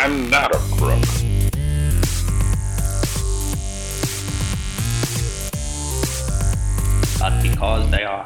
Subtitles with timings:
[0.00, 1.02] I'm not a crook.
[7.18, 8.22] But because they are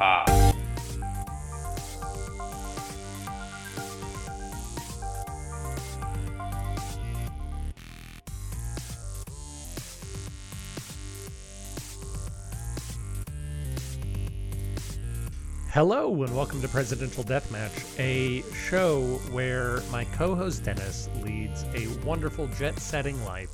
[15.82, 22.46] Hello and welcome to Presidential Deathmatch, a show where my co-host Dennis leads a wonderful
[22.56, 23.50] jet-setting life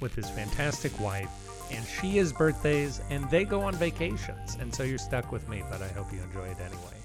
[0.00, 1.30] with his fantastic wife,
[1.70, 5.62] and she has birthdays and they go on vacations, and so you're stuck with me,
[5.70, 6.96] but I hope you enjoy it anyway.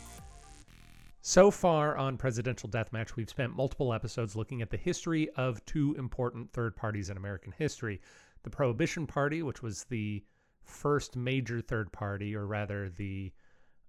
[1.21, 5.93] So far on Presidential Deathmatch, we've spent multiple episodes looking at the history of two
[5.99, 8.01] important third parties in American history.
[8.41, 10.23] The Prohibition Party, which was the
[10.63, 13.31] first major third party, or rather the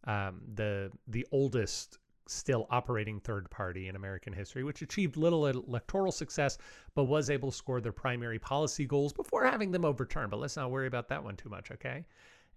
[0.06, 6.12] um, the the oldest still operating third party in American history, which achieved little electoral
[6.12, 6.58] success,
[6.94, 10.30] but was able to score their primary policy goals before having them overturned.
[10.30, 12.04] But let's not worry about that one too much, okay?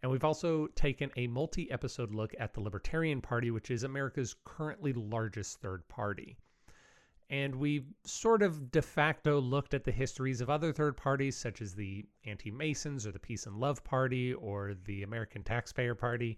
[0.02, 4.36] And we've also taken a multi episode look at the Libertarian Party, which is America's
[4.45, 6.38] currently largest third party.
[7.30, 11.61] And we've sort of de facto looked at the histories of other third parties, such
[11.61, 16.38] as the Anti Masons or the Peace and Love Party or the American Taxpayer Party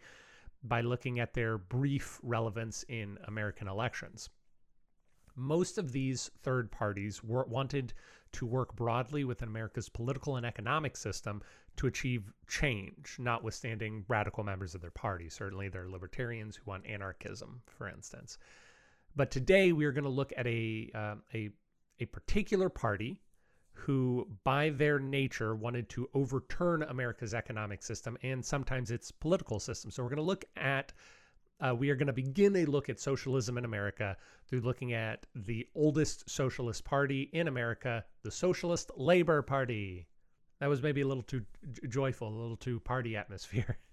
[0.63, 4.29] by looking at their brief relevance in American elections.
[5.35, 7.93] Most of these third parties were, wanted
[8.33, 11.41] to work broadly within America's political and economic system
[11.77, 15.29] to achieve change, notwithstanding radical members of their party.
[15.29, 18.37] Certainly, there are libertarians who want anarchism, for instance.
[19.15, 21.49] But today, we are going to look at a, uh, a,
[21.99, 23.21] a particular party
[23.79, 29.91] who, by their nature, wanted to overturn America's economic system and sometimes its political system.
[29.91, 30.93] So we're going to look at,
[31.59, 35.25] uh, we are going to begin a look at socialism in America through looking at
[35.35, 40.07] the oldest socialist party in America, the Socialist Labor Party.
[40.59, 41.45] That was maybe a little too
[41.87, 43.77] joyful, a little too party atmosphere.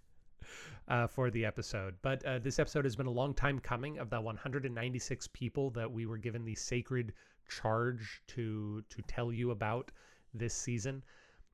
[0.89, 1.97] Uh, for the episode.
[2.01, 5.91] But uh, this episode has been a long time coming of the 196 people that
[5.91, 7.13] we were given the sacred
[7.49, 9.91] charge to to tell you about
[10.33, 11.03] this season.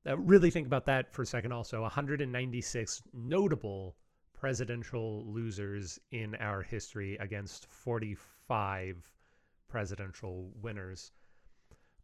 [0.07, 1.53] Uh, really think about that for a second.
[1.53, 3.97] Also, 196 notable
[4.35, 9.11] presidential losers in our history against 45
[9.69, 11.13] presidential winners.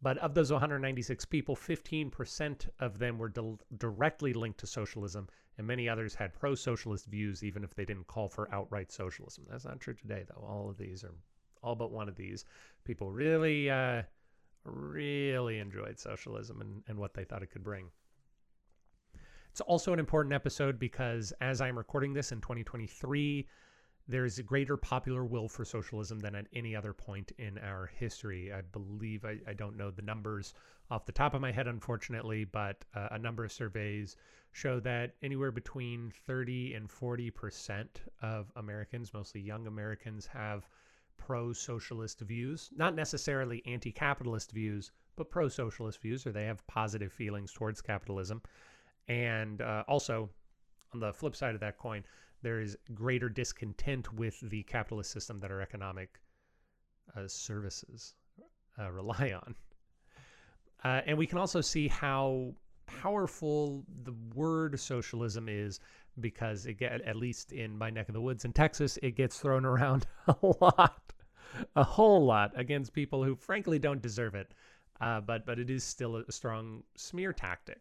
[0.01, 3.33] But of those 196 people, 15% of them were
[3.77, 5.29] directly linked to socialism,
[5.59, 9.45] and many others had pro socialist views, even if they didn't call for outright socialism.
[9.51, 10.47] That's not true today, though.
[10.47, 11.15] All of these are
[11.63, 12.45] all but one of these
[12.85, 14.03] people really, uh,
[14.65, 17.87] really enjoyed socialism and, and what they thought it could bring.
[19.51, 23.49] It's also an important episode because as I'm recording this in 2023,
[24.09, 27.91] there is a greater popular will for socialism than at any other point in our
[27.99, 28.51] history.
[28.53, 30.55] I believe, I, I don't know the numbers
[30.91, 34.17] off the top of my head, unfortunately, but uh, a number of surveys
[34.53, 37.87] show that anywhere between 30 and 40%
[38.23, 40.67] of Americans, mostly young Americans, have
[41.19, 47.83] pro-socialist views, not necessarily anti-capitalist views, but pro-socialist views, or they have positive feelings towards
[47.83, 48.41] capitalism.
[49.09, 50.31] And uh, also,
[50.95, 52.05] on the flip side of that coin,
[52.43, 56.21] there is greater discontent with the capitalist system that our economic
[57.17, 58.15] uh, services
[58.79, 59.55] uh, rely on.
[60.85, 62.55] Uh, and we can also see how
[62.87, 65.81] powerful the word socialism is
[66.21, 69.39] because it get at least in my neck of the woods in Texas, it gets
[69.39, 71.13] thrown around a lot,
[71.77, 74.53] a whole lot against people who frankly don't deserve it.
[75.01, 77.81] Uh, but but it is still a strong smear tactic,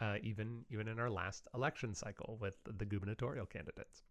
[0.00, 4.02] uh, even even in our last election cycle with the gubernatorial candidates.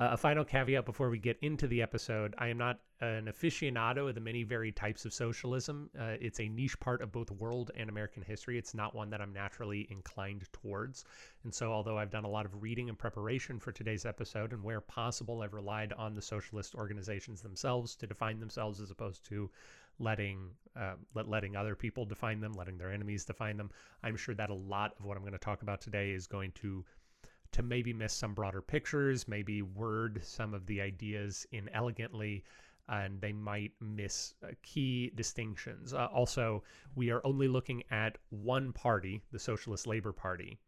[0.00, 4.08] Uh, a final caveat before we get into the episode I am not an aficionado
[4.08, 5.90] of the many varied types of socialism.
[5.98, 8.56] Uh, it's a niche part of both world and American history.
[8.58, 11.04] It's not one that I'm naturally inclined towards.
[11.44, 14.62] And so, although I've done a lot of reading and preparation for today's episode, and
[14.62, 19.50] where possible, I've relied on the socialist organizations themselves to define themselves as opposed to
[19.98, 23.70] letting uh, let, letting other people define them, letting their enemies define them.
[24.02, 26.52] I'm sure that a lot of what I'm going to talk about today is going
[26.56, 26.84] to
[27.52, 32.42] to maybe miss some broader pictures, maybe word some of the ideas inelegantly,
[32.88, 35.94] and they might miss uh, key distinctions.
[35.94, 36.64] Uh, also,
[36.96, 40.58] we are only looking at one party, the Socialist Labor Party.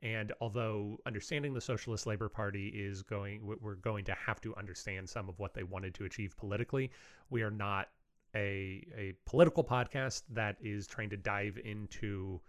[0.00, 5.08] And although understanding the Socialist Labor Party is going, we're going to have to understand
[5.08, 6.92] some of what they wanted to achieve politically.
[7.30, 7.88] We are not
[8.34, 12.40] a, a political podcast that is trying to dive into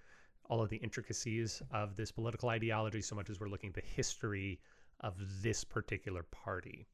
[0.50, 3.82] all of the intricacies of this political ideology so much as we're looking at the
[3.82, 4.60] history
[5.02, 6.88] of this particular party.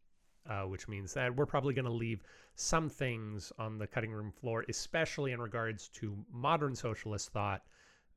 [0.49, 2.23] uh, which means that we're probably going to leave
[2.55, 7.63] some things on the cutting room floor, especially in regards to modern socialist thought,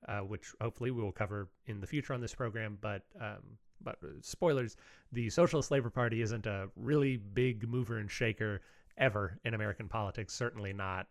[0.08, 2.78] uh, which hopefully we will cover in the future on this program.
[2.80, 4.76] But um, but uh, spoilers,
[5.12, 8.60] the Socialist Labor Party isn't a really big mover and shaker
[8.98, 10.34] ever in American politics.
[10.34, 11.06] Certainly not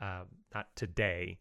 [0.00, 1.38] uh, not today.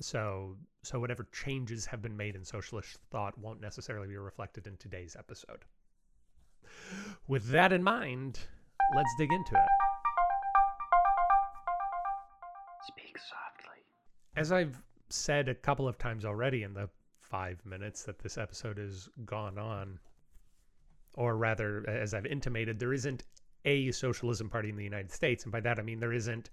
[0.00, 4.76] So so whatever changes have been made in socialist thought won't necessarily be reflected in
[4.76, 5.64] today's episode.
[7.26, 8.38] With that in mind,
[8.94, 9.68] let's dig into it.
[12.86, 13.82] Speak softly.
[14.36, 16.88] As I've said a couple of times already in the
[17.20, 19.98] five minutes that this episode has gone on,
[21.14, 23.24] or rather, as I've intimated, there isn't
[23.64, 25.44] a socialism party in the United States.
[25.44, 26.50] And by that, I mean there isn't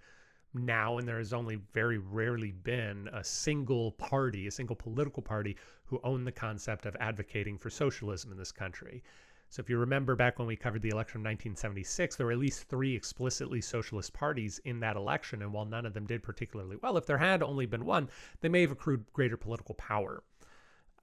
[0.53, 5.57] now, and there has only very rarely been a single party, a single political party
[5.85, 9.03] who owned the concept of advocating for socialism in this country.
[9.49, 12.39] So if you remember back when we covered the election of 1976, there were at
[12.39, 15.41] least three explicitly socialist parties in that election.
[15.41, 18.09] And while none of them did particularly well, if there had only been one,
[18.41, 20.23] they may have accrued greater political power.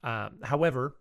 [0.03, 0.97] Um, however,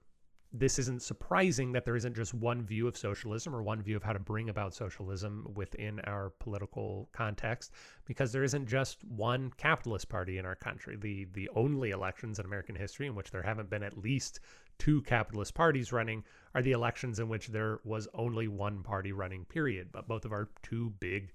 [0.54, 4.04] this isn't surprising that there isn't just one view of socialism or one view of
[4.04, 7.72] how to bring about socialism within our political context,
[8.06, 10.98] because there isn't just one capitalist party in our country.
[10.98, 14.42] The the only elections in American history in which there haven't been at least
[14.78, 19.46] two capitalist parties running are the elections in which there was only one party running.
[19.46, 19.90] Period.
[19.92, 21.32] But both of our two big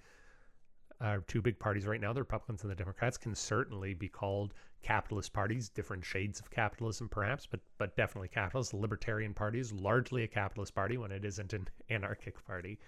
[1.00, 4.54] our two big parties right now, the Republicans and the Democrats, can certainly be called
[4.82, 8.70] capitalist parties, different shades of capitalism perhaps, but but definitely capitalist.
[8.70, 12.78] The Libertarian Party is largely a capitalist party when it isn't an anarchic party,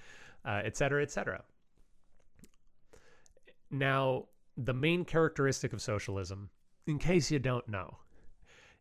[0.45, 1.43] uh, et cetera, et cetera.
[3.71, 4.27] Now,
[4.57, 6.51] the main characteristic of socialism,
[6.87, 7.99] in case you don't know,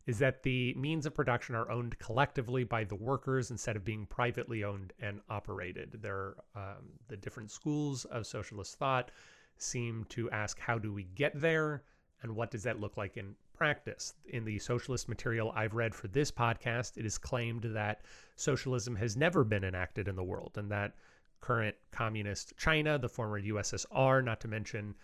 [0.08, 4.06] is that the means of production are owned collectively by the workers instead of being
[4.06, 5.98] privately owned and operated.
[6.00, 9.10] There, um, the different schools of socialist thought
[9.58, 11.82] seem to ask, how do we get there?
[12.22, 14.14] And what does that look like in practice?
[14.30, 18.00] In the socialist material I've read for this podcast, it is claimed that
[18.34, 20.94] socialism has never been enacted in the world and that
[21.42, 24.94] current communist China, the former USSR, not to mention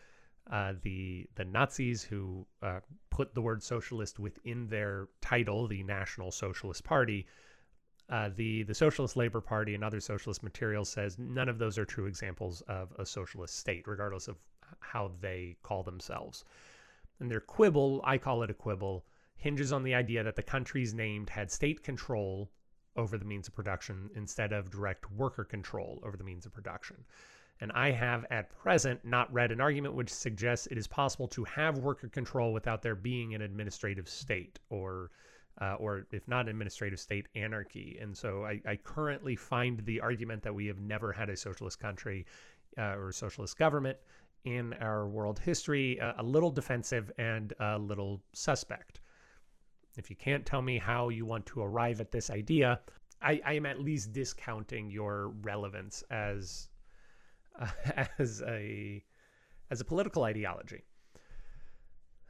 [0.50, 2.80] uh, the the Nazis who uh,
[3.10, 7.26] put the word socialist within their title, the National Socialist Party.
[8.10, 11.86] Uh, the the Socialist Labor Party and other socialist material says none of those are
[11.86, 14.36] true examples of a socialist state, regardless of
[14.80, 16.44] how they call themselves.
[17.20, 19.06] And their quibble, I call it a quibble,
[19.36, 22.50] hinges on the idea that the countries named had state control
[22.96, 27.04] over the means of production instead of direct worker control over the means of production.
[27.60, 31.44] And I have at present not read an argument which suggests it is possible to
[31.44, 35.10] have worker control without there being an administrative state or
[35.60, 37.96] uh, or if not administrative state anarchy.
[38.00, 41.78] And so I, I, currently find the argument that we have never had a socialist
[41.78, 42.26] country
[42.76, 43.96] uh, or socialist government
[44.44, 49.00] in our world history uh, a little defensive and a little suspect.
[49.96, 52.80] If you can't tell me how you want to arrive at this idea,
[53.22, 56.68] I, I am at least discounting your relevance as
[58.18, 59.02] as a
[59.70, 60.84] as a political ideology.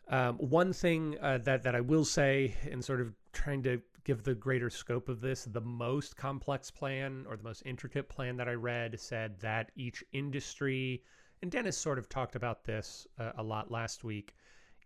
[0.08, 4.22] Um, one thing uh, that that I will say, in sort of trying to give
[4.22, 8.48] the greater scope of this, the most complex plan or the most intricate plan that
[8.48, 11.02] I read said that each industry,
[11.40, 14.34] and Dennis sort of talked about this uh, a lot last week.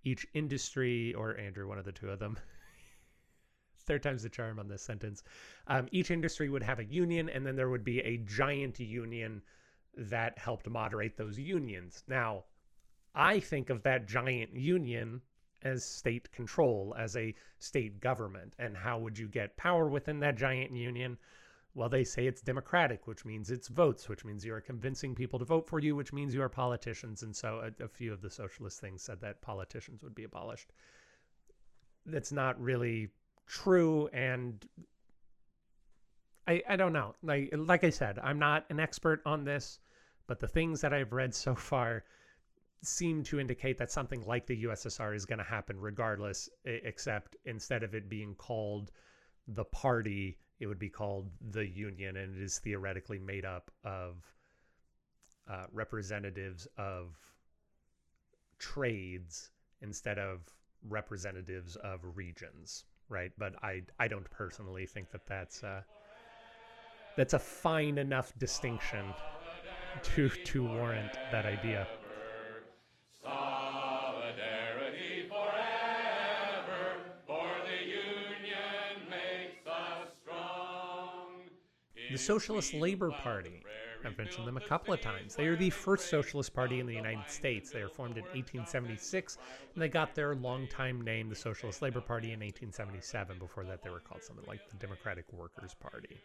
[0.05, 2.39] Each industry, or Andrew, one of the two of them,
[3.87, 5.25] third time's the charm on this sentence.
[5.67, 9.43] Um, each industry would have a union, and then there would be a giant union
[9.99, 12.05] that helped moderate those unions.
[12.07, 12.45] Now,
[13.15, 15.21] I think of that giant union
[15.63, 18.55] as state control, as a state government.
[18.59, 21.19] And how would you get power within that giant union?
[21.75, 25.39] Well, they say it's democratic, which means it's votes, which means you are convincing people
[25.39, 27.23] to vote for you, which means you are politicians.
[27.23, 30.73] And so a, a few of the socialist things said that politicians would be abolished.
[32.07, 33.09] That's not really
[33.47, 34.09] true.
[34.13, 34.65] And
[36.47, 37.15] I, I don't know.
[37.23, 39.81] Like, like I said, I'm not an expert on this
[40.29, 42.05] but the things that I've read so far
[42.83, 47.83] seem to indicate that something like the USSR is going to happen regardless, except instead
[47.83, 48.93] of it being called
[49.49, 54.23] the party, it would be called the union, and it is theoretically made up of
[55.51, 57.17] uh, representatives of
[58.59, 60.41] trades instead of
[60.89, 63.33] representatives of regions, right?
[63.39, 65.81] But I I don't personally think that that's uh,
[67.17, 69.15] that's a fine enough distinction
[70.03, 71.87] to to warrant that idea.
[82.11, 83.63] The Socialist Labor Party.
[84.05, 85.35] I've mentioned them a couple of times.
[85.35, 87.71] They are the first socialist party in the United States.
[87.71, 89.39] They were formed in 1876,
[89.75, 93.39] and they got their longtime name, the Socialist Labor Party, in 1877.
[93.39, 96.17] Before that, they were called something like the Democratic Workers' Party.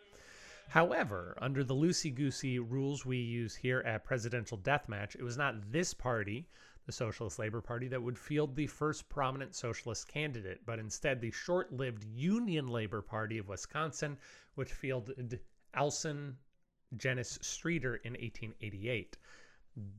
[0.70, 5.72] However, under the loosey goosey rules we use here at Presidential Deathmatch, it was not
[5.72, 6.48] this party,
[6.86, 11.32] the Socialist Labor Party, that would field the first prominent socialist candidate, but instead the
[11.32, 14.18] short lived Union Labor Party of Wisconsin,
[14.56, 15.40] which fielded
[15.74, 16.38] Alson
[16.98, 19.18] Jenness Streeter in 1888.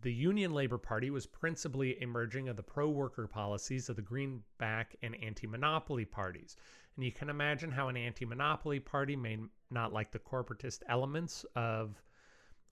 [0.02, 4.94] The Union Labor Party was principally emerging of the pro worker policies of the Greenback
[5.02, 6.56] and anti monopoly parties.
[6.96, 9.38] And you can imagine how an anti monopoly party may
[9.70, 12.00] not like the corporatist elements of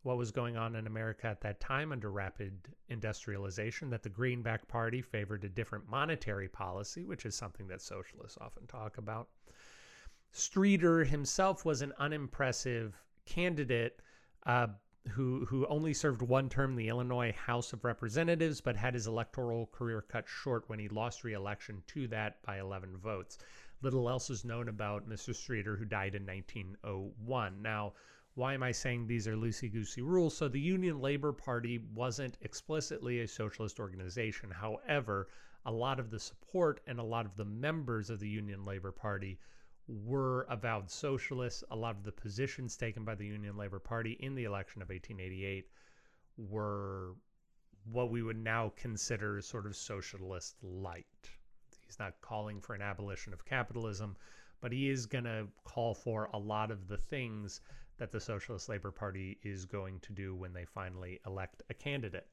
[0.02, 4.66] what was going on in America at that time under rapid industrialization, that the Greenback
[4.66, 9.28] Party favored a different monetary policy, which is something that socialists often talk about.
[10.32, 14.00] Streeter himself was an unimpressive candidate
[14.46, 14.66] uh,
[15.10, 19.06] who who only served one term in the Illinois House of Representatives, but had his
[19.06, 23.38] electoral career cut short when he lost re-election to that by 11 votes.
[23.82, 25.34] Little else is known about Mr.
[25.34, 27.60] Streeter, who died in 1901.
[27.60, 27.94] Now,
[28.34, 30.36] why am I saying these are loosey-goosey rules?
[30.36, 34.50] So the Union Labor Party wasn't explicitly a socialist organization.
[34.50, 35.28] However,
[35.66, 38.92] a lot of the support and a lot of the members of the Union Labor
[38.92, 39.38] Party
[39.88, 41.64] were avowed socialists.
[41.70, 44.88] A lot of the positions taken by the Union Labor Party in the election of
[44.90, 45.68] 1888
[46.36, 47.14] were
[47.90, 51.30] what we would now consider sort of socialist light.
[51.92, 54.16] He's not calling for an abolition of capitalism,
[54.62, 57.61] but he is going to call for a lot of the things
[57.99, 62.26] that the Socialist Labor Party is going to do when they finally elect a candidate,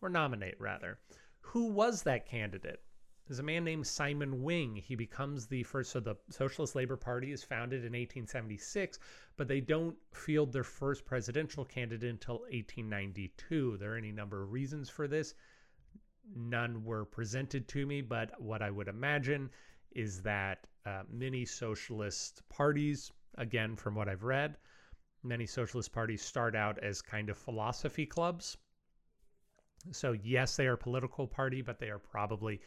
[0.00, 0.98] or nominate rather.
[1.40, 2.80] Who was that candidate?
[3.26, 4.76] There's a man named Simon Wing.
[4.76, 5.90] He becomes the first.
[5.90, 8.98] So the Socialist Labor Party is founded in 1876,
[9.36, 13.76] but they don't field their first presidential candidate until 1892.
[13.76, 15.34] There are any number of reasons for this.
[16.34, 19.50] None were presented to me, but what I would imagine
[19.90, 24.56] is that uh, many socialist parties, again, from what I've read,
[25.22, 28.56] many socialist parties start out as kind of philosophy clubs.
[29.90, 32.60] So, yes, they are a political party, but they are probably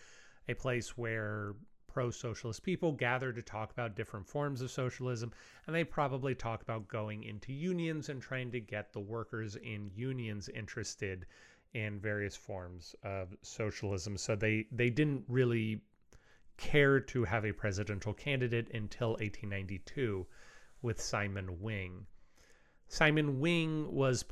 [0.48, 1.56] a place where
[1.88, 5.32] pro socialist people gather to talk about different forms of socialism.
[5.66, 9.90] And they probably talk about going into unions and trying to get the workers in
[9.96, 11.26] unions interested
[11.76, 14.18] in various forms of socialism.
[14.18, 15.82] So they, they didn't really
[16.58, 20.26] care to have a presidential candidate until 1892
[20.82, 22.08] with Simon Wing.
[22.88, 24.24] Simon Wing was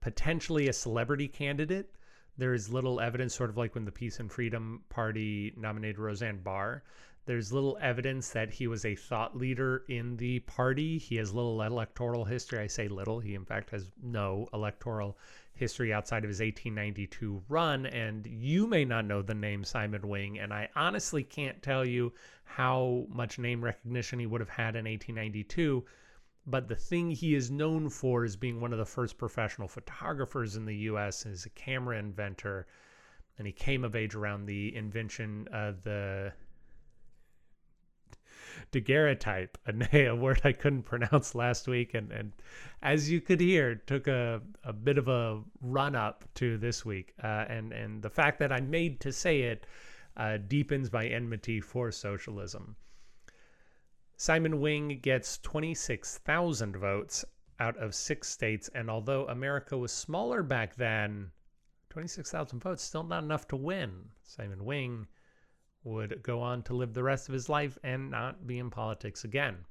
[0.00, 1.90] potentially a celebrity candidate
[2.38, 6.82] there's little evidence, sort of like when the Peace and Freedom Party nominated Roseanne Barr.
[7.24, 10.98] There's little evidence that he was a thought leader in the party.
[10.98, 12.58] He has little electoral history.
[12.58, 13.20] I say little.
[13.20, 15.16] He, in fact, has no electoral
[15.54, 17.86] history outside of his 1892 run.
[17.86, 20.38] And you may not know the name Simon Wing.
[20.40, 22.12] And I honestly can't tell you
[22.44, 25.84] how much name recognition he would have had in 1892
[26.46, 30.56] but the thing he is known for is being one of the first professional photographers
[30.56, 32.66] in the US as a camera inventor.
[33.38, 36.32] And he came of age around the invention of the
[38.72, 41.94] daguerreotype, a, a word I couldn't pronounce last week.
[41.94, 42.32] And, and
[42.82, 47.14] as you could hear, took a, a bit of a run up to this week.
[47.22, 49.66] Uh, and, and the fact that I'm made to say it
[50.16, 52.76] uh, deepens my enmity for socialism.
[54.16, 57.24] Simon Wing gets 26,000 votes
[57.60, 58.68] out of six states.
[58.74, 61.30] And although America was smaller back then,
[61.90, 63.90] 26,000 votes, still not enough to win.
[64.22, 65.06] Simon Wing
[65.84, 69.24] would go on to live the rest of his life and not be in politics
[69.24, 69.64] again.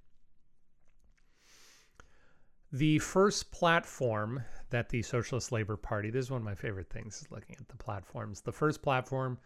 [2.74, 7.22] The first platform that the Socialist Labor Party, this is one of my favorite things,
[7.22, 8.42] is looking at the platforms.
[8.42, 9.40] The first platform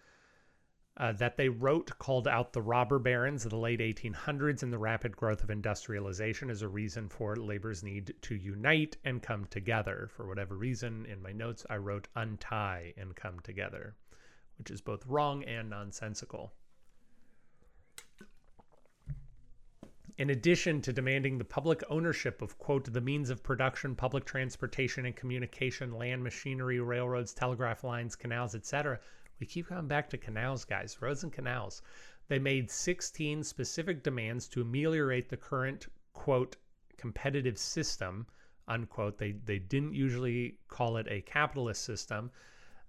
[0.98, 4.78] uh, that they wrote called out the robber barons of the late 1800s and the
[4.78, 10.10] rapid growth of industrialization as a reason for labor's need to unite and come together.
[10.16, 13.96] For whatever reason, in my notes, I wrote untie and come together,
[14.58, 16.54] which is both wrong and nonsensical.
[20.18, 25.06] In addition to demanding the public ownership of, quote, the means of production, public transportation
[25.06, 29.00] and communication, land, machinery, railroads, telegraph lines, canals, etc.,
[29.40, 31.82] we keep coming back to canals, guys, roads and canals.
[32.30, 36.56] They made 16 specific demands to ameliorate the current, quote,
[36.96, 38.26] competitive system,
[38.70, 39.18] unquote.
[39.18, 42.32] They, they didn't usually call it a capitalist system.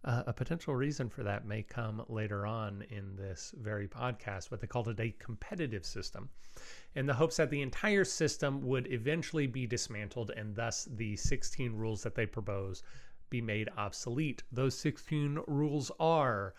[0.05, 4.61] Uh, a potential reason for that may come later on in this very podcast, what
[4.61, 6.29] they called it a competitive system
[6.95, 11.73] in the hopes that the entire system would eventually be dismantled and thus the 16
[11.75, 12.83] rules that they propose
[13.31, 14.43] be made obsolete.
[14.53, 16.55] Those 16 rules are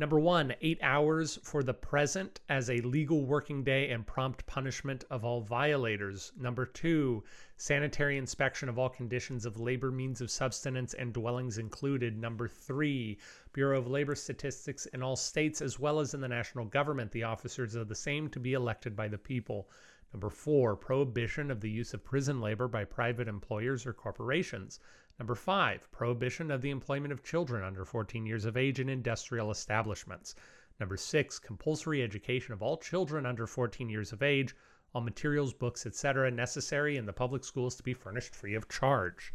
[0.00, 5.04] Number one, eight hours for the present as a legal working day and prompt punishment
[5.10, 6.32] of all violators.
[6.40, 7.22] Number two,
[7.58, 12.16] sanitary inspection of all conditions of labor, means of subsistence, and dwellings included.
[12.16, 13.18] Number three,
[13.52, 17.24] Bureau of Labor Statistics in all states as well as in the national government, the
[17.24, 19.68] officers are the same to be elected by the people.
[20.14, 24.80] Number four, prohibition of the use of prison labor by private employers or corporations.
[25.20, 29.50] Number five, prohibition of the employment of children under 14 years of age in industrial
[29.50, 30.34] establishments.
[30.80, 34.56] Number six, compulsory education of all children under 14 years of age,
[34.94, 39.34] all materials, books, etc., necessary in the public schools to be furnished free of charge.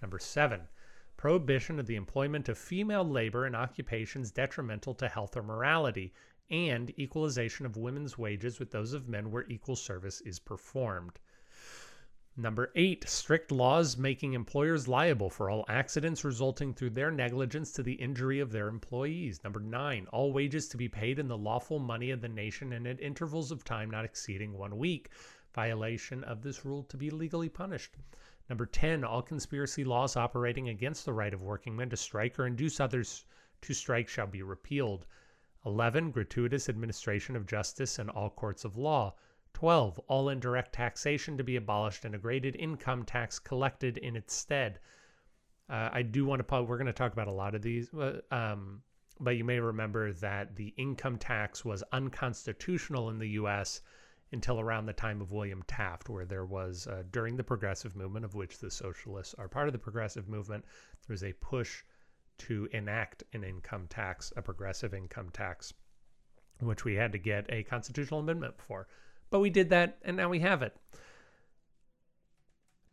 [0.00, 0.68] Number seven,
[1.16, 6.14] prohibition of the employment of female labor in occupations detrimental to health or morality,
[6.48, 11.18] and equalization of women's wages with those of men where equal service is performed.
[12.36, 17.82] Number eight, strict laws making employers liable for all accidents resulting through their negligence to
[17.84, 19.44] the injury of their employees.
[19.44, 22.88] Number nine, all wages to be paid in the lawful money of the nation and
[22.88, 25.10] at intervals of time not exceeding one week.
[25.54, 27.96] Violation of this rule to be legally punished.
[28.50, 32.48] Number 10, all conspiracy laws operating against the right of working men to strike or
[32.48, 33.26] induce others
[33.60, 35.06] to strike shall be repealed.
[35.64, 39.14] 11, gratuitous administration of justice in all courts of law.
[39.54, 39.98] 12.
[40.08, 44.78] All indirect taxation to be abolished and a graded income tax collected in its stead.
[45.70, 47.88] Uh, I do want to, we're going to talk about a lot of these,
[48.30, 48.82] um,
[49.20, 53.80] but you may remember that the income tax was unconstitutional in the U.S.
[54.32, 58.24] until around the time of William Taft, where there was, uh, during the progressive movement,
[58.24, 60.64] of which the socialists are part of the progressive movement,
[61.06, 61.82] there was a push
[62.36, 65.72] to enact an income tax, a progressive income tax,
[66.60, 68.88] which we had to get a constitutional amendment for.
[69.30, 70.76] But we did that, and now we have it.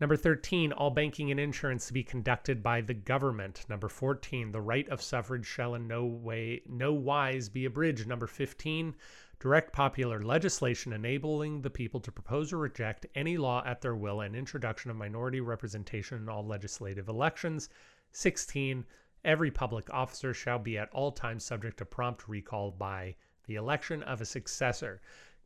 [0.01, 3.65] Number 13, all banking and insurance to be conducted by the government.
[3.69, 8.07] Number 14, the right of suffrage shall in no way, no wise be abridged.
[8.07, 8.95] Number 15,
[9.39, 14.21] direct popular legislation enabling the people to propose or reject any law at their will
[14.21, 17.69] and introduction of minority representation in all legislative elections.
[18.11, 18.83] 16,
[19.23, 23.15] every public officer shall be at all times subject to prompt recall by
[23.45, 24.99] the election of a successor.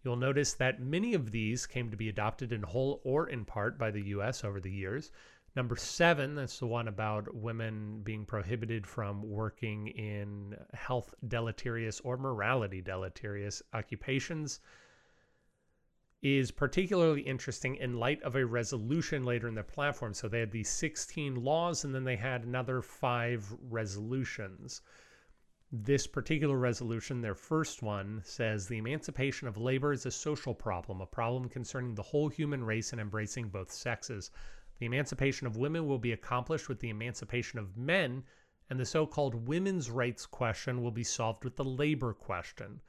[0.06, 3.80] You'll notice that many of these came to be adopted in whole or in part
[3.80, 5.12] by the US over the years.
[5.56, 12.18] Number seven, that's the one about women being prohibited from working in health deleterious or
[12.18, 14.60] morality deleterious occupations,
[16.22, 20.14] is particularly interesting in light of a resolution later in the platform.
[20.14, 24.82] So they had these 16 laws and then they had another five resolutions
[25.84, 31.02] this particular resolution, their first one, says the emancipation of labor is a social problem,
[31.02, 34.32] a problem concerning the whole human race and embracing both sexes.
[34.80, 38.24] The emancipation of women will be accomplished with the emancipation of men,
[38.70, 42.80] and the so called women's rights question will be solved with the labor question.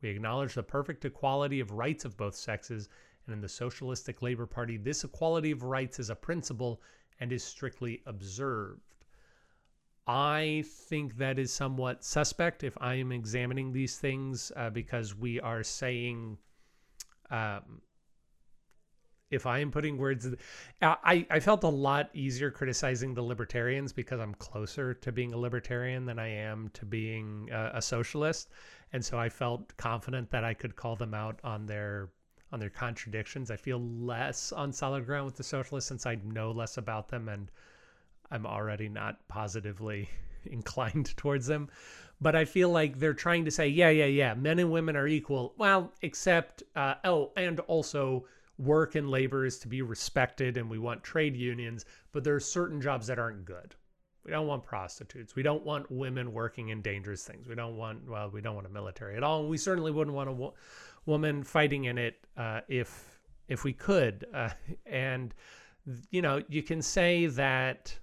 [0.00, 2.88] We acknowledge the perfect equality of rights of both sexes,
[3.26, 6.80] and in the Socialistic Labor Party, this equality of rights is a principle
[7.18, 8.94] and is strictly observed.
[10.06, 15.40] I think that is somewhat suspect if I am examining these things uh, because we
[15.40, 16.38] are saying,
[17.30, 17.82] um,
[19.32, 20.28] if I am putting words,
[20.80, 25.38] I, I felt a lot easier criticizing the libertarians because I'm closer to being a
[25.38, 28.50] libertarian than I am to being a, a socialist.
[28.92, 32.10] And so I felt confident that I could call them out on their
[32.52, 33.50] on their contradictions.
[33.50, 37.28] I feel less on solid ground with the socialists since I know less about them
[37.28, 37.50] and
[38.30, 40.08] I'm already not positively
[40.44, 41.68] inclined towards them.
[42.20, 45.06] But I feel like they're trying to say, yeah, yeah, yeah, men and women are
[45.06, 45.54] equal.
[45.58, 48.24] Well, except, uh, oh, and also
[48.58, 52.40] work and labor is to be respected and we want trade unions, but there are
[52.40, 53.74] certain jobs that aren't good.
[54.24, 55.36] We don't want prostitutes.
[55.36, 57.46] We don't want women working in dangerous things.
[57.46, 59.46] We don't want, well, we don't want a military at all.
[59.46, 60.54] We certainly wouldn't want a wo
[61.04, 64.26] woman fighting in it uh, if, if we could.
[64.34, 64.48] Uh,
[64.86, 65.32] and,
[66.10, 67.96] you know, you can say that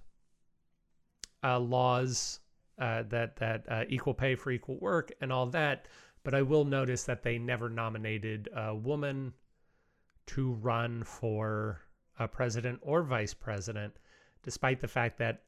[1.44, 2.40] uh, laws
[2.78, 5.86] uh, that that uh, equal pay for equal work and all that.
[6.24, 9.34] But I will notice that they never nominated a woman
[10.28, 11.82] to run for
[12.18, 13.94] a president or vice president,
[14.42, 15.42] despite the fact that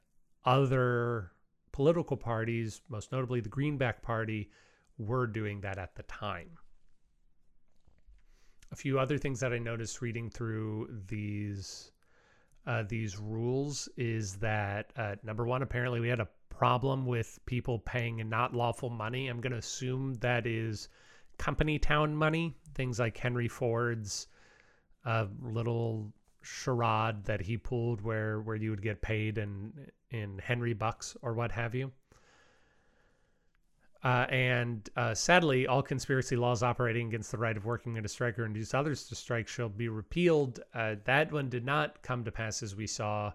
[0.45, 1.33] other
[1.73, 4.51] political parties, most notably the Greenback Party,
[4.99, 6.51] were doing that at the time.
[8.73, 11.93] A few other things that I noticed reading through these
[12.67, 17.79] uh, these rules is that uh, number one, apparently we had a problem with people
[17.79, 19.29] paying not lawful money.
[19.29, 20.89] I'm going to assume that is
[21.39, 24.27] company town money, things like Henry Ford's
[25.05, 29.73] uh, little charade that he pulled where where you would get paid in
[30.11, 31.93] in Henry bucks or what have you.
[34.07, 38.09] Uh, and uh, sadly, all conspiracy laws operating against the right of working men a
[38.09, 40.61] strike or induce others to strike shall be repealed.
[40.75, 43.33] Uh, that one did not come to pass, as we saw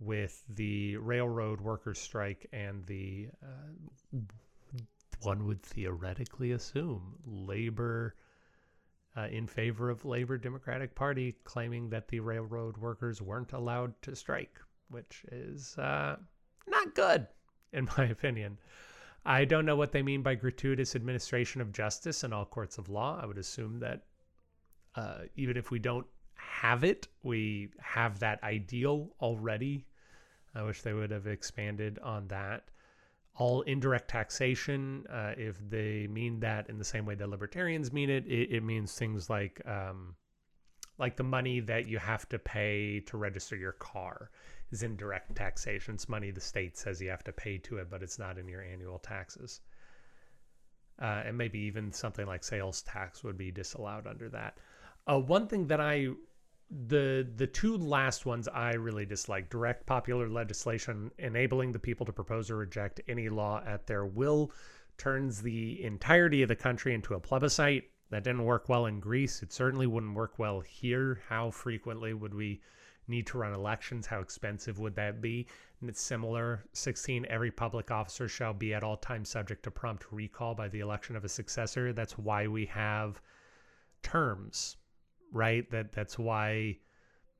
[0.00, 4.18] with the railroad workers' strike and the uh,
[5.24, 8.14] one would theoretically assume labor
[9.14, 14.16] uh, in favor of labor democratic party claiming that the railroad workers weren't allowed to
[14.16, 16.16] strike which is uh,
[16.66, 17.26] not good
[17.74, 18.56] in my opinion
[19.24, 22.88] I don't know what they mean by gratuitous administration of justice in all courts of
[22.88, 23.18] law.
[23.20, 24.04] I would assume that
[24.94, 29.86] uh, even if we don't have it, we have that ideal already.
[30.54, 32.64] I wish they would have expanded on that.
[33.36, 38.10] All indirect taxation, uh, if they mean that in the same way that libertarians mean
[38.10, 40.16] it, it, it means things like um,
[40.98, 44.30] like the money that you have to pay to register your car
[44.70, 45.94] is indirect taxation.
[45.94, 48.48] It's money the state says you have to pay to it, but it's not in
[48.48, 49.60] your annual taxes.
[51.00, 54.58] Uh, and maybe even something like sales tax would be disallowed under that.
[55.06, 56.08] Uh, one thing that I,
[56.88, 62.12] the the two last ones I really dislike: direct popular legislation enabling the people to
[62.12, 64.50] propose or reject any law at their will,
[64.98, 67.90] turns the entirety of the country into a plebiscite.
[68.10, 69.42] That didn't work well in Greece.
[69.42, 71.20] It certainly wouldn't work well here.
[71.28, 72.60] How frequently would we
[73.08, 75.46] need to run elections, how expensive would that be?
[75.80, 76.64] And it's similar.
[76.72, 80.80] 16, every public officer shall be at all times subject to prompt recall by the
[80.80, 81.92] election of a successor.
[81.92, 83.20] That's why we have
[84.02, 84.76] terms,
[85.32, 85.70] right?
[85.70, 86.78] That That's why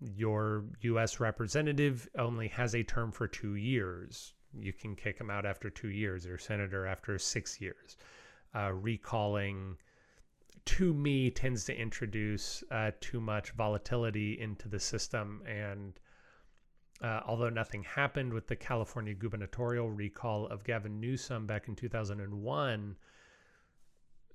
[0.01, 1.21] your U.S.
[1.21, 4.35] representative only has a term for two years.
[4.59, 7.97] You can kick him out after two years, or senator after six years.
[8.55, 9.77] Uh, recalling
[10.69, 15.43] to me tends to introduce uh, too much volatility into the system.
[15.47, 15.99] And
[17.03, 22.97] uh, although nothing happened with the California gubernatorial recall of Gavin Newsom back in 2001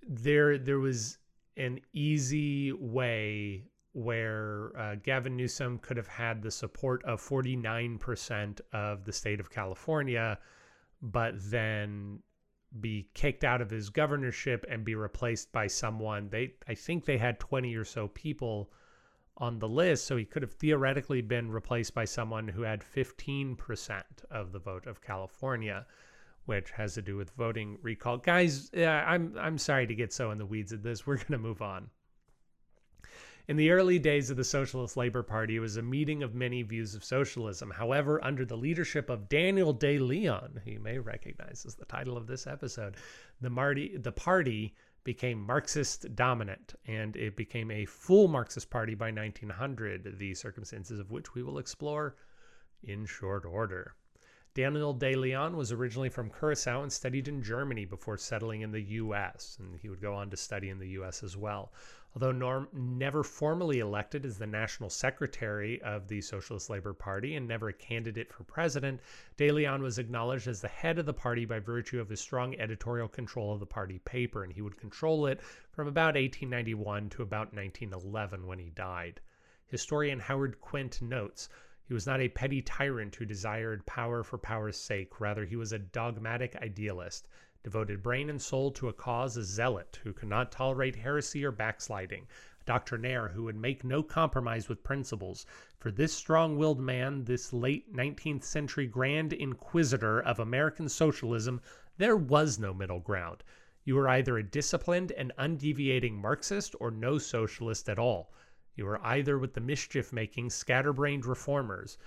[0.06, 1.18] there there was
[1.56, 9.06] an easy way where uh, Gavin Newsom could have had the support of 49% of
[9.06, 10.40] the state of California
[11.02, 12.20] but then
[12.80, 16.30] be kicked out of his governorship and be replaced by someone.
[16.30, 18.72] They I think they had 20 or so people
[19.38, 24.04] on the list, so he could have theoretically been replaced by someone who had 15%
[24.30, 25.86] of the vote of California,
[26.46, 28.18] which has to do with voting recall.
[28.18, 31.06] Guys, yeah, I'm I'm sorry to get so in the weeds of this.
[31.06, 31.90] We're going to move on.
[33.46, 36.62] In the early days of the Socialist Labor Party, it was a meeting of many
[36.62, 37.72] views of socialism.
[37.72, 42.16] However, under the leadership of Daniel De Leon, who you may recognize as the title
[42.16, 42.96] of this episode,
[43.42, 49.12] the, Marty, the party became Marxist dominant and it became a full Marxist party by
[49.12, 52.16] 1900, the circumstances of which we will explore
[52.84, 53.94] in short order.
[54.54, 58.82] Daniel De Leon was originally from Curacao and studied in Germany before settling in the
[58.82, 61.24] U.S., and he would go on to study in the U.S.
[61.24, 61.74] as well.
[62.16, 67.48] Although Norm never formally elected as the national secretary of the Socialist Labor Party and
[67.48, 69.02] never a candidate for president,
[69.36, 72.54] De Leon was acknowledged as the head of the party by virtue of his strong
[72.60, 77.24] editorial control of the party paper, and he would control it from about 1891 to
[77.24, 79.20] about 1911 when he died.
[79.66, 81.50] Historian Howard Quint notes,
[81.88, 85.20] he was not a petty tyrant who desired power for power's sake.
[85.20, 87.28] Rather, he was a dogmatic idealist
[87.64, 91.52] devoted brain and soul to a cause, a zealot who could not tolerate heresy or
[91.52, 92.28] backsliding,
[92.62, 95.46] a doctrinaire who would make no compromise with principles.
[95.80, 101.62] For this strong willed man, this late 19th century grand inquisitor of American socialism,
[101.98, 103.44] there was no middle ground.
[103.86, 108.34] You were either a disciplined and undeviating Marxist or no socialist at all.
[108.76, 111.98] You were either with the mischief making, scatterbrained reformers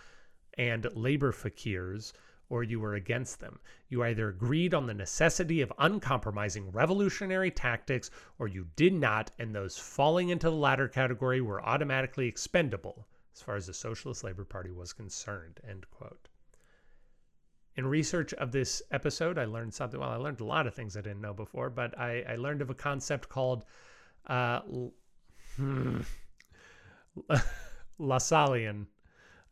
[0.58, 2.12] and labor fakirs
[2.48, 3.58] or you were against them.
[3.88, 9.54] You either agreed on the necessity of uncompromising revolutionary tactics or you did not, and
[9.54, 14.44] those falling into the latter category were automatically expendable as far as the Socialist Labor
[14.44, 15.60] Party was concerned.
[15.68, 16.28] End quote.
[17.76, 20.00] In research of this episode, I learned something.
[20.00, 22.62] Well, I learned a lot of things I didn't know before, but I, I learned
[22.62, 23.66] of a concept called
[24.26, 24.60] uh,
[25.56, 26.00] hmm,
[28.00, 28.86] Lassallean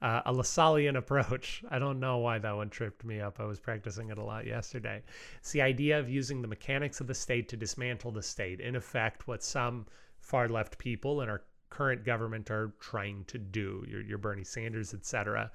[0.04, 1.64] uh, a Lassallean approach.
[1.70, 3.40] I don't know why that one tripped me up.
[3.40, 5.02] I was practicing it a lot yesterday.
[5.38, 8.60] It's the idea of using the mechanics of the state to dismantle the state.
[8.60, 9.86] In effect, what some
[10.20, 13.82] far left people in our current government are trying to do.
[13.88, 15.50] Your, your Bernie Sanders, etc.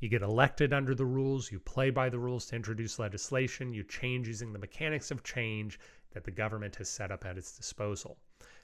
[0.00, 3.84] You get elected under the rules, you play by the rules to introduce legislation, you
[3.84, 5.80] change using the mechanics of change
[6.14, 8.16] that the government has set up at its disposal.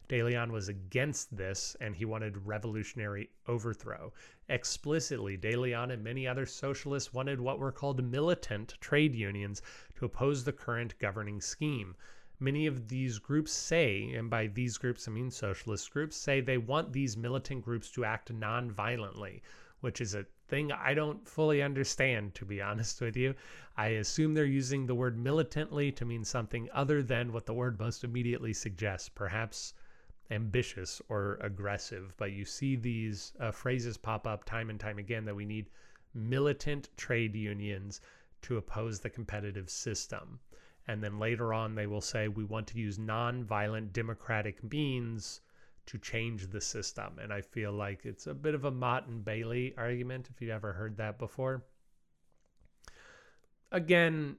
[0.09, 4.13] De Leon was against this and he wanted revolutionary overthrow.
[4.49, 9.63] Explicitly, De Leon and many other socialists wanted what were called militant trade unions
[9.95, 11.95] to oppose the current governing scheme.
[12.41, 16.59] Many of these groups say, and by these groups I mean socialist groups, say they
[16.59, 19.43] want these militant groups to act non violently,
[19.81, 23.35] which is a thing I don't fully understand, to be honest with you.
[23.77, 27.79] I assume they're using the word militantly to mean something other than what the word
[27.79, 29.73] most immediately suggests, perhaps
[30.31, 32.13] ambitious or aggressive.
[32.17, 35.71] But you see these uh, phrases pop up time and time again that we need
[36.13, 38.01] militant trade unions
[38.43, 40.41] to oppose the competitive system.
[40.89, 45.41] And then later on, they will say we want to use non-violent democratic means
[45.90, 47.18] to change the system.
[47.20, 50.53] And I feel like it's a bit of a Motte and Bailey argument, if you've
[50.53, 51.64] ever heard that before.
[53.72, 54.37] Again,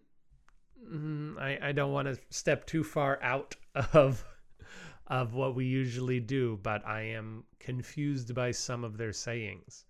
[0.89, 3.55] mm, I, I don't want to step too far out
[3.93, 4.23] of
[5.07, 9.83] of what we usually do, but I am confused by some of their sayings.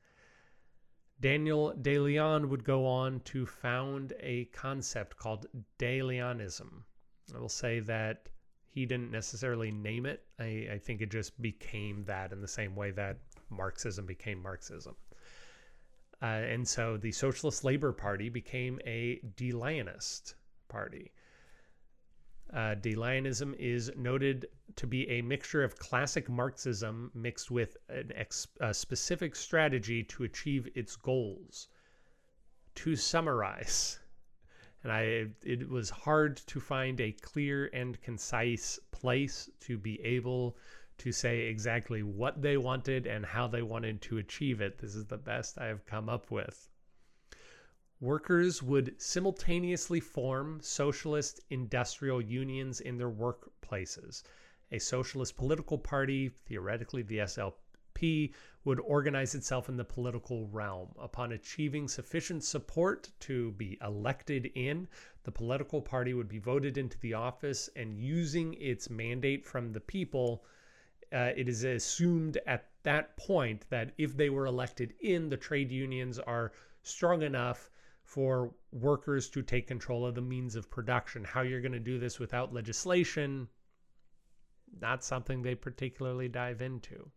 [1.20, 5.46] Daniel De Leon would go on to found a concept called
[5.78, 6.86] De Leonism.
[7.36, 8.30] I will say that
[8.74, 10.24] he didn't necessarily name it.
[10.40, 13.18] I, I think it just became that in the same way that
[13.50, 14.96] Marxism became Marxism.
[16.22, 20.36] Uh, and so the Socialist Labor Party became a De Leonist
[20.68, 21.12] party.
[22.54, 27.78] Uh, De-Leonism is noted to be a mixture of classic Marxism mixed with
[28.60, 31.70] a specific strategy to achieve its goals.
[32.76, 34.01] To summarize,
[34.84, 40.58] and I it was hard to find a clear and concise place to be able
[41.00, 44.78] to say exactly what they wanted and how they wanted to achieve it.
[44.78, 46.70] This is the best I have come up with
[48.02, 54.24] workers would simultaneously form socialist industrial unions in their workplaces.
[54.72, 57.54] A socialist political party, theoretically the SLP,
[58.64, 60.90] would organize itself in the political realm.
[61.00, 64.88] Upon achieving sufficient support to be elected in,
[65.24, 69.80] the political party would be voted into the office and using its mandate from the
[69.80, 70.44] people.
[71.12, 75.72] Uh, it is assumed at that point that if they were elected in, the trade
[75.72, 76.52] unions are
[76.84, 77.70] strong enough
[78.04, 81.24] for workers to take control of the means of production.
[81.24, 83.48] How you're going to do this without legislation,
[84.80, 87.10] not something they particularly dive into.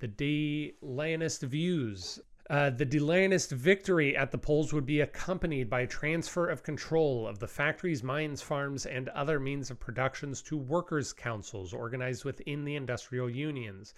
[0.00, 2.20] The De Leonist views.
[2.48, 7.26] Uh, the De Leonist victory at the polls would be accompanied by transfer of control
[7.26, 12.64] of the factories, mines, farms, and other means of productions to workers' councils organized within
[12.64, 13.92] the industrial unions.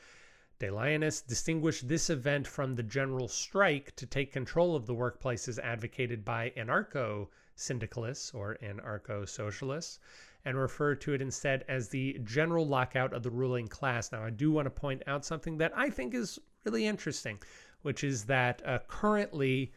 [0.58, 5.58] De Leonists distinguished this event from the general strike to take control of the workplaces
[5.58, 10.00] advocated by anarcho syndicalists or anarcho socialists
[10.44, 14.12] and refer to it instead as the general lockout of the ruling class.
[14.12, 17.38] Now, I do want to point out something that I think is really interesting,
[17.82, 19.72] which is that uh, currently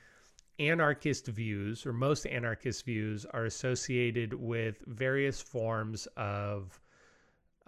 [0.60, 6.80] anarchist views or most anarchist views are associated with various forms of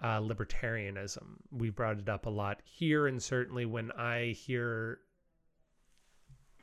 [0.00, 1.24] uh, libertarianism.
[1.50, 5.00] We brought it up a lot here, and certainly when I hear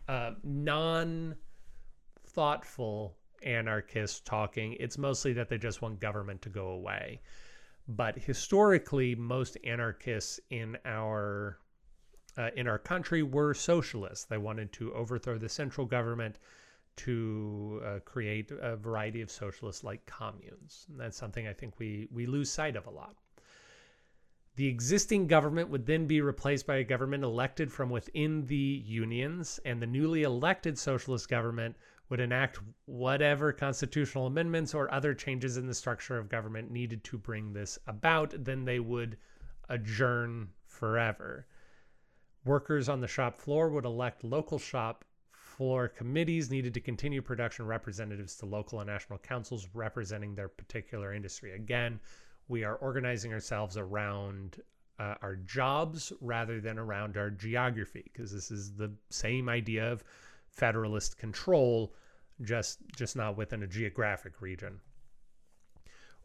[0.08, 1.36] uh, non
[2.26, 7.22] thoughtful anarchists talking, it's mostly that they just want government to go away.
[7.88, 11.60] But historically, most anarchists in our
[12.38, 14.26] uh, in our country were socialists.
[14.26, 16.40] They wanted to overthrow the central government
[16.96, 20.86] to uh, create a variety of socialists like communes.
[20.90, 23.16] And that's something I think we we lose sight of a lot.
[24.56, 29.60] The existing government would then be replaced by a government elected from within the unions,
[29.66, 31.76] and the newly elected socialist government
[32.14, 37.18] would enact whatever constitutional amendments or other changes in the structure of government needed to
[37.18, 38.36] bring this about.
[38.38, 39.18] Then they would
[39.68, 41.48] adjourn forever.
[42.46, 47.66] Workers on the shop floor would elect local shop floor committees needed to continue production
[47.66, 51.54] representatives to local and national councils representing their particular industry.
[51.54, 52.00] Again,
[52.48, 54.62] we are organizing ourselves around
[55.00, 60.04] uh, our jobs rather than around our geography because this is the same idea of
[60.52, 61.96] federalist control
[62.44, 64.80] just just not within a geographic region.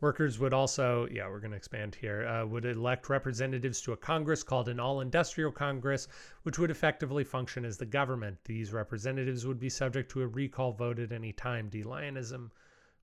[0.00, 3.96] Workers would also yeah we're going to expand here uh, would elect representatives to a
[3.96, 6.06] congress called an all-industrial congress
[6.42, 8.38] which would effectively function as the government.
[8.44, 11.68] These representatives would be subject to a recall vote at any time.
[11.68, 12.52] de-Leonism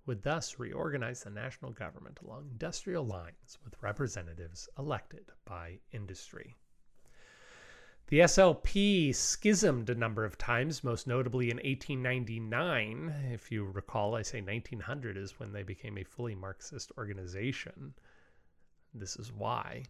[0.05, 6.55] would thus reorganize the national government along industrial lines with representatives elected by industry.
[8.07, 13.31] The SLP schismed a number of times, most notably in 1899.
[13.31, 17.95] If you recall, I say 1900 is when they became a fully Marxist organization.
[18.93, 19.85] This is why.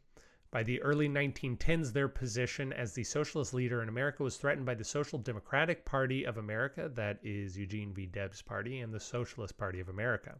[0.49, 4.75] By the early 1910s, their position as the socialist leader in America was threatened by
[4.75, 8.05] the Social Democratic Party of America, that is Eugene V.
[8.05, 10.39] Debs' party, and the Socialist Party of America.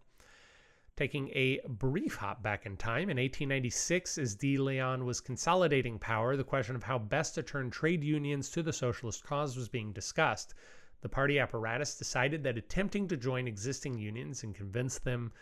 [0.98, 6.38] Taking a brief hop back in time, in 1896, as De Leon was consolidating power,
[6.38, 9.92] the question of how best to turn trade unions to the socialist cause was being
[9.92, 10.54] discussed.
[11.02, 15.34] The party apparatus decided that attempting to join existing unions and convince them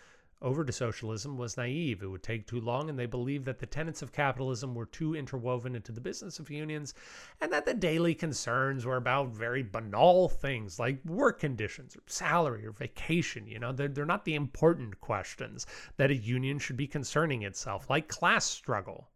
[0.43, 2.03] over to socialism was naive.
[2.03, 5.15] It would take too long, and they believed that the tenets of capitalism were too
[5.15, 6.93] interwoven into the business of unions,
[7.39, 12.65] and that the daily concerns were about very banal things like work conditions or salary
[12.65, 13.47] or vacation.
[13.47, 17.89] You know, they're, they're not the important questions that a union should be concerning itself,
[17.89, 19.09] like class struggle.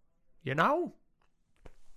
[0.44, 0.94] You know?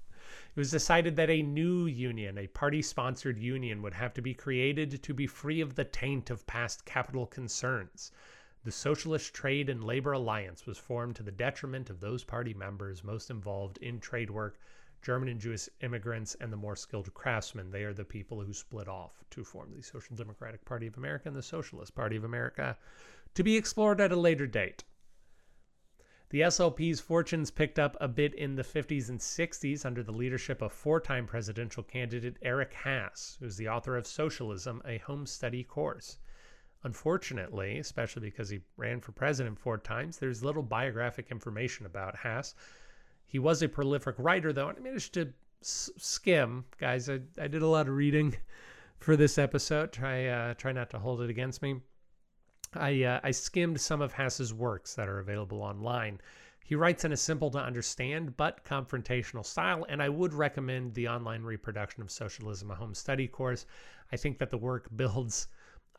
[0.08, 4.34] It was decided that a new union, a party sponsored union, would have to be
[4.34, 8.10] created to be free of the taint of past capital concerns.
[8.62, 13.02] The Socialist Trade and Labor Alliance was formed to the detriment of those party members
[13.02, 14.58] most involved in trade work,
[15.00, 17.70] German and Jewish immigrants, and the more skilled craftsmen.
[17.70, 21.26] They are the people who split off to form the Social Democratic Party of America
[21.26, 22.76] and the Socialist Party of America,
[23.32, 24.84] to be explored at a later date.
[26.28, 30.60] The SLP's fortunes picked up a bit in the 50s and 60s under the leadership
[30.60, 35.64] of four time presidential candidate Eric Haas, who's the author of Socialism, a Home Study
[35.64, 36.18] Course.
[36.82, 42.54] Unfortunately, especially because he ran for president four times, there's little biographic information about Haas.
[43.26, 46.64] He was a prolific writer, though, and I managed to skim.
[46.78, 48.34] Guys, I, I did a lot of reading
[48.98, 49.92] for this episode.
[49.92, 51.80] Try uh, try not to hold it against me.
[52.74, 56.20] I uh, I skimmed some of Haas's works that are available online.
[56.64, 61.08] He writes in a simple to understand but confrontational style, and I would recommend the
[61.08, 63.66] online reproduction of Socialism, a home study course.
[64.12, 65.48] I think that the work builds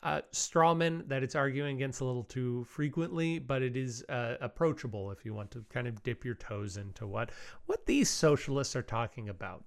[0.02, 5.10] uh, strawman that it's arguing against a little too frequently, but it is uh, approachable
[5.12, 7.30] if you want to kind of dip your toes into what
[7.66, 9.64] what these socialists are talking about.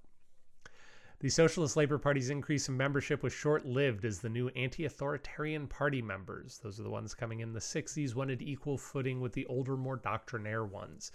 [1.20, 5.66] The Socialist Labor Party's increase in membership was short lived as the new anti authoritarian
[5.66, 9.46] party members, those are the ones coming in the 60s, wanted equal footing with the
[9.46, 11.12] older, more doctrinaire ones,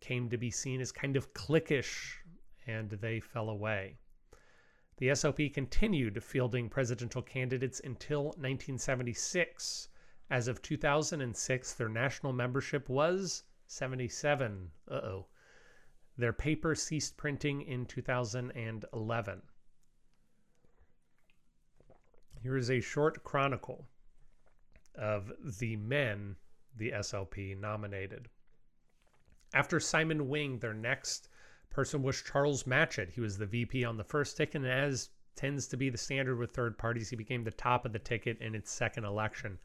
[0.00, 2.16] came to be seen as kind of cliquish,
[2.66, 3.98] and they fell away.
[4.98, 9.88] The SLP continued fielding presidential candidates until 1976.
[10.30, 14.70] As of 2006, their national membership was 77.
[14.88, 15.26] Uh oh.
[16.16, 19.42] Their paper ceased printing in 2011.
[22.42, 23.86] Here is a short chronicle
[24.94, 26.36] of the men
[26.74, 28.28] the SLP nominated.
[29.52, 31.28] After Simon Wing, their next
[31.76, 33.12] person was Charles Matchett.
[33.12, 36.38] He was the VP on the first ticket, and as tends to be the standard
[36.38, 39.58] with third parties, he became the top of the ticket in its second election.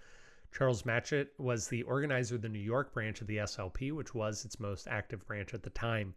[0.52, 4.44] Charles Matchett was the organizer of the New York branch of the SLP, which was
[4.44, 6.14] its most active branch at the time.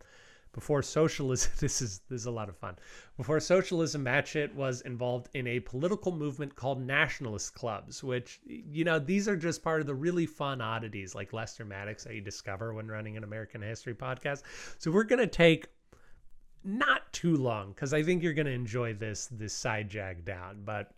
[0.52, 2.74] Before socialism, this is this is a lot of fun.
[3.16, 8.98] Before socialism, Matchett was involved in a political movement called nationalist clubs, which you know
[8.98, 12.74] these are just part of the really fun oddities like Lester Maddox that you discover
[12.74, 14.42] when running an American history podcast.
[14.78, 15.68] So we're gonna take
[16.64, 20.62] not too long because I think you're going to enjoy this this side jag down,
[20.64, 20.92] but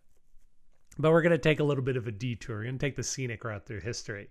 [0.98, 2.56] but we're going to take a little bit of a detour.
[2.56, 4.30] We're going to take the scenic route through history.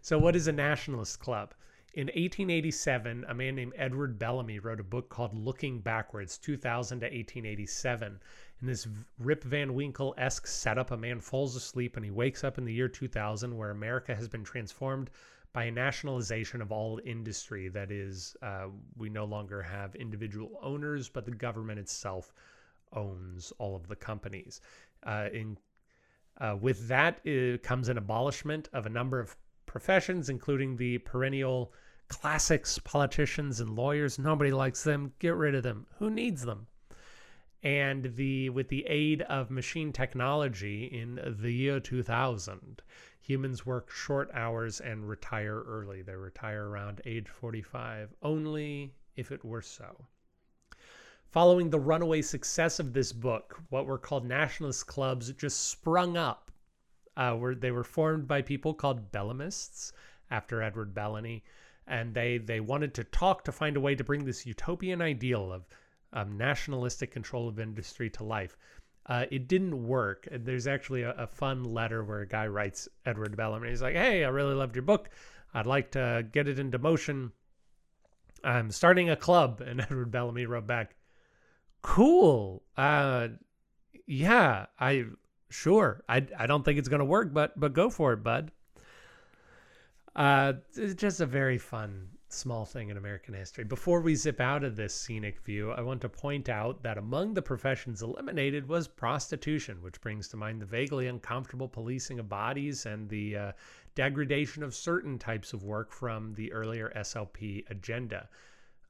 [0.00, 1.52] So, what is a nationalist club?
[1.92, 7.06] In 1887, a man named Edward Bellamy wrote a book called Looking Backwards, 2000 to
[7.06, 8.20] 1887.
[8.60, 8.86] In this
[9.18, 12.72] Rip Van Winkle esque setup, a man falls asleep and he wakes up in the
[12.72, 15.10] year 2000, where America has been transformed
[15.56, 17.68] by a nationalization of all industry.
[17.68, 22.34] That is, uh, we no longer have individual owners, but the government itself
[22.92, 24.60] owns all of the companies.
[25.04, 25.56] Uh, in
[26.42, 27.22] uh, with that
[27.62, 31.72] comes an abolishment of a number of professions, including the perennial
[32.08, 34.18] classics, politicians and lawyers.
[34.18, 35.14] Nobody likes them.
[35.20, 35.86] Get rid of them.
[35.98, 36.66] Who needs them?
[37.62, 42.82] And the with the aid of machine technology in the year 2000,
[43.26, 46.00] Humans work short hours and retire early.
[46.00, 50.06] They retire around age 45, only if it were so.
[51.32, 56.52] Following the runaway success of this book, what were called nationalist clubs just sprung up.
[57.16, 59.90] Uh, where they were formed by people called Bellamists
[60.30, 61.42] after Edward Bellamy,
[61.84, 65.52] and they they wanted to talk to find a way to bring this utopian ideal
[65.52, 65.66] of
[66.16, 68.56] um, nationalistic control of industry to life.
[69.04, 70.26] Uh, it didn't work.
[70.32, 73.68] There's actually a, a, fun letter where a guy writes Edward Bellamy.
[73.68, 75.10] He's like, "Hey, I really loved your book.
[75.54, 77.32] I'd like to get it into motion.
[78.42, 80.96] I'm starting a club." And Edward Bellamy wrote back,
[81.82, 82.64] cool.
[82.76, 83.28] Uh,
[84.06, 85.04] yeah, I
[85.50, 86.02] sure.
[86.08, 88.50] I I don't think it's gonna work, but but go for it, bud.
[90.16, 93.64] Uh, it's just a very fun small thing in American history.
[93.64, 97.34] Before we zip out of this scenic view, I want to point out that among
[97.34, 102.86] the professions eliminated was prostitution, which brings to mind the vaguely uncomfortable policing of bodies
[102.86, 103.52] and the uh,
[103.94, 108.28] degradation of certain types of work from the earlier SLP agenda.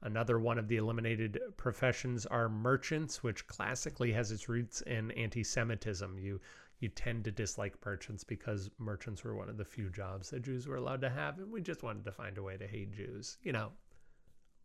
[0.01, 5.43] Another one of the eliminated professions are merchants, which classically has its roots in anti
[5.43, 6.19] Semitism.
[6.19, 6.39] You
[6.79, 10.67] you tend to dislike merchants because merchants were one of the few jobs that Jews
[10.67, 13.37] were allowed to have, and we just wanted to find a way to hate Jews,
[13.41, 13.71] you know,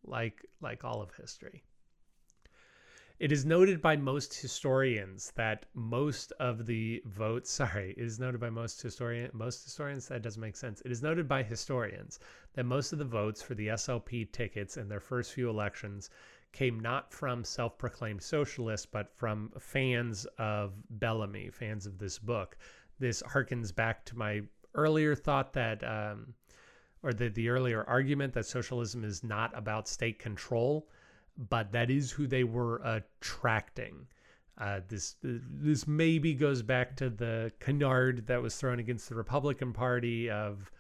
[0.05, 1.63] like like all of history.
[3.19, 8.41] It is noted by most historians that most of the votes, sorry, it is noted
[8.41, 10.83] by most historian most historians that doesn't make sense.
[10.85, 12.19] It is noted by historians
[12.55, 16.11] that most of the votes for the SLP tickets in their first few elections
[16.53, 22.57] came not from self proclaimed socialists, but from fans of Bellamy, fans of this book.
[22.99, 24.43] This harkens back to my
[24.75, 26.35] earlier thought that, um,
[27.03, 30.89] or the, the earlier argument that socialism is not about state control,
[31.49, 34.07] but that is who they were attracting.
[34.59, 39.73] Uh, this this maybe goes back to the canard that was thrown against the Republican
[39.73, 40.71] Party of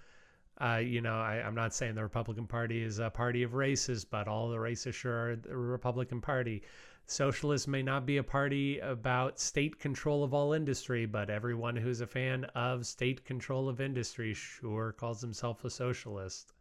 [0.60, 4.06] uh, you know, I, am not saying the Republican Party is a party of racists,
[4.08, 6.62] but all the racists sure are the Republican Party.
[7.06, 12.00] Socialists may not be a party about state control of all industry, but everyone who's
[12.00, 16.52] a fan of state control of industry sure calls himself a socialist.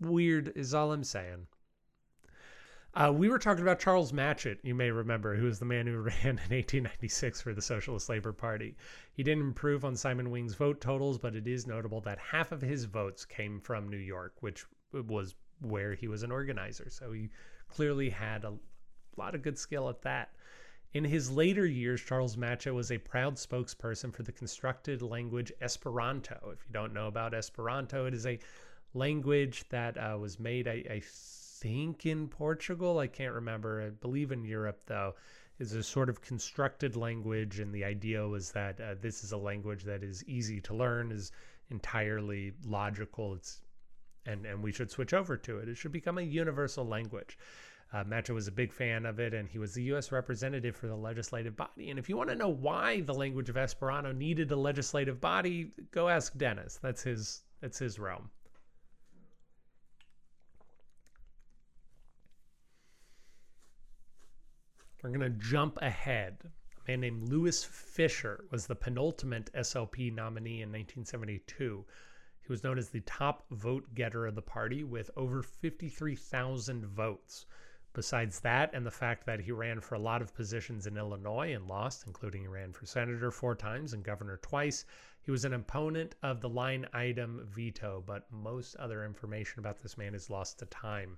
[0.00, 1.46] Weird is all I'm saying.
[2.96, 5.98] Uh, we were talking about Charles Matchett, you may remember, who was the man who
[6.00, 8.74] ran in 1896 for the Socialist Labor Party.
[9.12, 12.62] He didn't improve on Simon Wing's vote totals, but it is notable that half of
[12.62, 16.88] his votes came from New York, which was where he was an organizer.
[16.88, 17.28] So he
[17.68, 18.54] clearly had a
[19.18, 20.30] lot of good skill at that.
[20.94, 26.38] In his later years, Charles Matchett was a proud spokesperson for the constructed language Esperanto.
[26.50, 28.38] If you don't know about Esperanto, it is a
[28.94, 31.02] language that uh, was made, I,
[31.60, 32.98] think in Portugal.
[32.98, 33.82] I can't remember.
[33.82, 35.14] I believe in Europe, though,
[35.58, 37.58] is a sort of constructed language.
[37.58, 41.12] And the idea was that uh, this is a language that is easy to learn,
[41.12, 41.32] is
[41.70, 43.34] entirely logical.
[43.34, 43.62] It's
[44.26, 45.68] and, and we should switch over to it.
[45.68, 47.38] It should become a universal language.
[47.92, 50.10] Uh, Matchett was a big fan of it, and he was the U.S.
[50.10, 51.90] representative for the legislative body.
[51.90, 55.70] And if you want to know why the language of Esperanto needed a legislative body,
[55.92, 56.78] go ask Dennis.
[56.82, 58.30] That's his that's his realm.
[65.06, 66.50] We're going to jump ahead.
[66.78, 71.84] A man named Louis Fisher was the penultimate SLP nominee in 1972.
[72.40, 77.46] He was known as the top vote getter of the party with over 53,000 votes.
[77.92, 81.54] Besides that, and the fact that he ran for a lot of positions in Illinois
[81.54, 84.84] and lost, including he ran for senator four times and governor twice,
[85.22, 89.96] he was an opponent of the line item veto, but most other information about this
[89.96, 91.16] man is lost to time.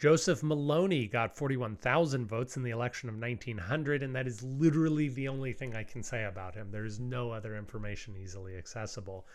[0.00, 5.28] Joseph Maloney got 41,000 votes in the election of 1900, and that is literally the
[5.28, 6.70] only thing I can say about him.
[6.70, 9.26] There is no other information easily accessible.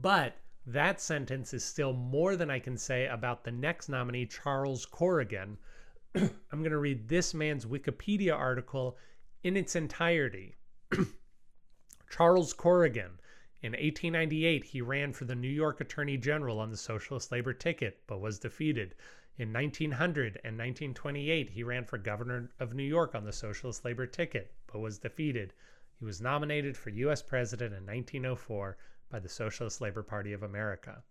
[0.00, 0.34] But
[0.66, 5.58] that sentence is still more than I can say about the next nominee, Charles Corregan.
[6.14, 8.96] I'm going to read this man's Wikipedia article
[9.42, 10.56] in its entirety.
[12.10, 13.18] Charles Corregan.
[13.60, 18.00] In 1898, he ran for the New York Attorney General on the Socialist Labor ticket,
[18.06, 18.94] but was defeated.
[19.36, 24.06] In 1900 and 1928, he ran for governor of New York on the Socialist Labor
[24.06, 25.52] ticket, but was defeated.
[25.98, 27.20] He was nominated for U.S.
[27.20, 28.76] President in 1904
[29.10, 31.02] by the Socialist Labor Party of America.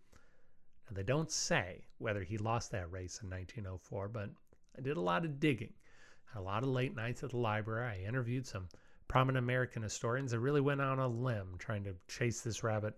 [0.86, 4.30] Now, they don't say whether he lost that race in 1904, but
[4.78, 5.74] I did a lot of digging.
[6.36, 7.86] A lot of late nights at the library.
[7.86, 8.70] I interviewed some
[9.10, 10.34] prominent American historians.
[10.34, 12.96] I really went on a limb trying to chase this rabbit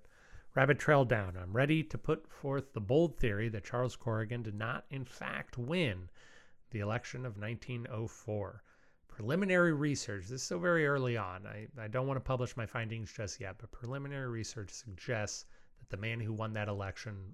[0.55, 1.37] rabbit trail down.
[1.39, 5.57] I'm ready to put forth the bold theory that Charles Corregan did not, in fact,
[5.57, 6.09] win
[6.71, 8.63] the election of 1904.
[9.07, 11.45] Preliminary research, this is so very early on.
[11.45, 15.45] I, I don't want to publish my findings just yet, but preliminary research suggests
[15.79, 17.33] that the man who won that election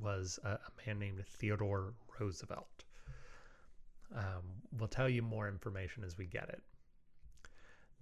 [0.00, 2.84] was a, a man named Theodore Roosevelt.
[4.16, 4.42] Um,
[4.78, 6.62] we'll tell you more information as we get it.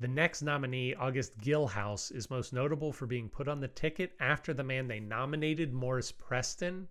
[0.01, 4.55] The next nominee, August Gillhaus, is most notable for being put on the ticket after
[4.55, 6.89] the man they nominated, Morris Preston,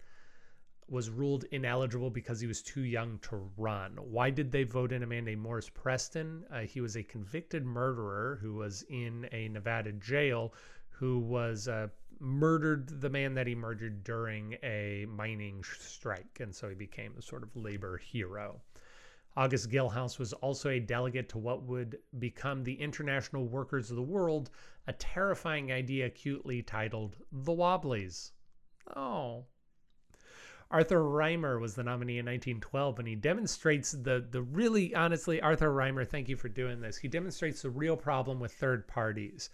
[0.87, 3.93] was ruled ineligible because he was too young to run.
[3.95, 6.45] Why did they vote in a man named Morris Preston?
[6.51, 10.53] Uh, he was a convicted murderer who was in a Nevada jail
[10.89, 11.87] who was uh,
[12.19, 16.39] murdered the man that he murdered during a mining strike.
[16.39, 18.61] And so he became a sort of labor hero.
[19.39, 24.01] August Gillhaus was also a delegate to what would become the International Workers of the
[24.01, 24.49] World,
[24.85, 28.33] a terrifying idea acutely titled The Wobblies.
[28.97, 29.45] Oh.
[30.69, 35.71] Arthur Reimer was the nominee in 1912, and he demonstrates the the really honestly, Arthur
[35.73, 36.97] Reimer, thank you for doing this.
[36.97, 39.51] He demonstrates the real problem with third parties,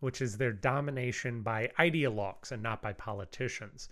[0.00, 3.90] which is their domination by ideologues and not by politicians.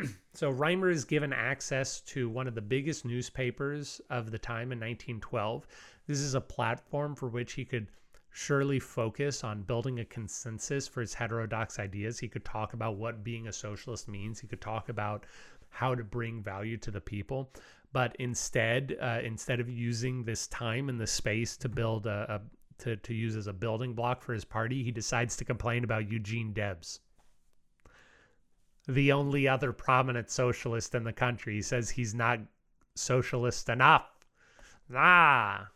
[0.34, 4.78] so Reimer is given access to one of the biggest newspapers of the time in
[4.78, 5.66] 1912.
[6.06, 7.86] This is a platform for which he could
[8.30, 12.18] surely focus on building a consensus for his heterodox ideas.
[12.18, 14.40] He could talk about what being a socialist means.
[14.40, 15.26] He could talk about
[15.68, 17.50] how to bring value to the people.
[17.92, 22.40] But instead, uh, instead of using this time and the space to build a, a
[22.82, 26.10] to, to use as a building block for his party, he decides to complain about
[26.10, 27.00] Eugene Debs,
[28.86, 31.54] the only other prominent socialist in the country.
[31.54, 32.40] He says he's not
[32.94, 34.10] socialist enough.
[34.94, 35.70] Ah.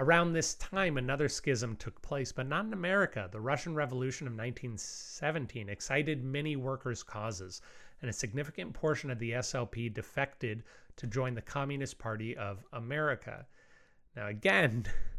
[0.00, 3.28] Around this time, another schism took place, but not in America.
[3.30, 7.60] The Russian Revolution of 1917 excited many workers' causes,
[8.00, 10.62] and a significant portion of the SLP defected
[10.96, 13.46] to join the Communist Party of America.
[14.14, 14.86] Now, again,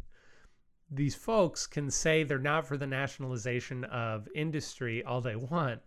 [0.92, 5.82] these folks can say they're not for the nationalization of industry all they want,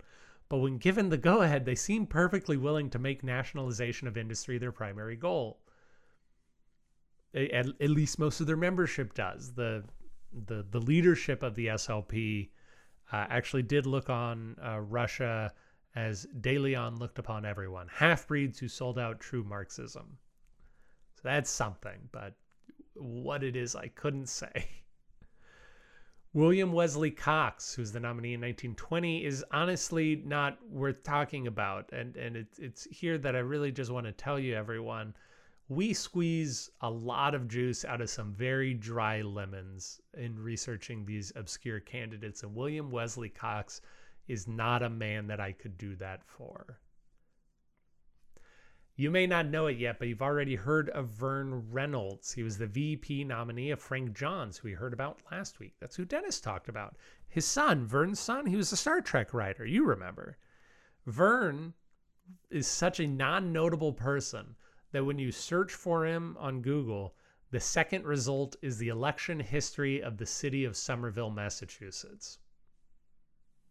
[0.49, 4.59] but when given the go ahead, they seem perfectly willing to make nationalization of industry
[4.59, 5.59] their primary goal
[7.35, 9.53] at, at least most of their membership does.
[9.55, 9.85] The
[10.47, 12.51] the the leadership of the SLP
[13.13, 15.53] uh, actually did look on uh, Russia
[15.95, 20.19] as De Leon looked upon everyone, half breeds who sold out true Marxism.
[21.17, 22.35] So that's something, but
[22.95, 24.69] what it is, I couldn't say.
[26.35, 31.91] William Wesley Cox, who's the nominee in 1920, is honestly not worth talking about.
[31.93, 35.15] And, and it, it's here that I really just want to tell you, everyone
[35.69, 41.33] we squeeze a lot of juice out of some very dry lemons in researching these
[41.37, 42.43] obscure candidates.
[42.43, 43.81] And William Wesley Cox
[44.29, 46.79] is not a man that I could do that for.
[48.95, 52.33] You may not know it yet, but you've already heard of Vern Reynolds.
[52.33, 55.75] He was the VP nominee of Frank Johns, who we heard about last week.
[55.81, 56.97] That's who Dennis talked about.
[57.27, 59.65] His son, Vern's son, he was a Star Trek writer.
[59.65, 60.37] You remember.
[61.07, 61.73] Vern
[62.51, 64.57] is such a non notable person
[64.93, 67.15] that when you search for him on Google,
[67.51, 72.39] the second result is the election history of the city of Somerville, Massachusetts.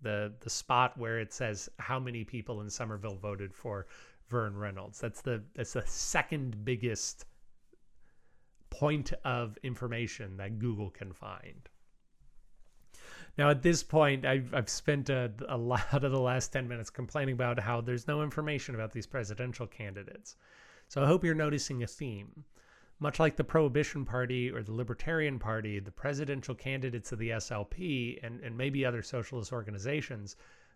[0.02, 3.86] The the spot where it says how many people in Somerville voted for
[4.32, 5.00] Vern Reynolds.
[5.00, 7.26] That's the that's the second biggest
[8.70, 11.70] point of information that Google can find.
[13.38, 16.90] Now, at this point, I've, I've spent a, a lot of the last 10 minutes
[16.90, 20.36] complaining about how there's no information about these presidential candidates.
[20.88, 22.44] So I hope you're noticing a theme.
[23.00, 28.20] Much like the Prohibition Party or the Libertarian Party, the presidential candidates of the SLP
[28.22, 30.36] and, and maybe other socialist organizations,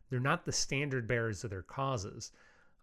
[0.09, 2.31] they're not the standard bearers of their causes.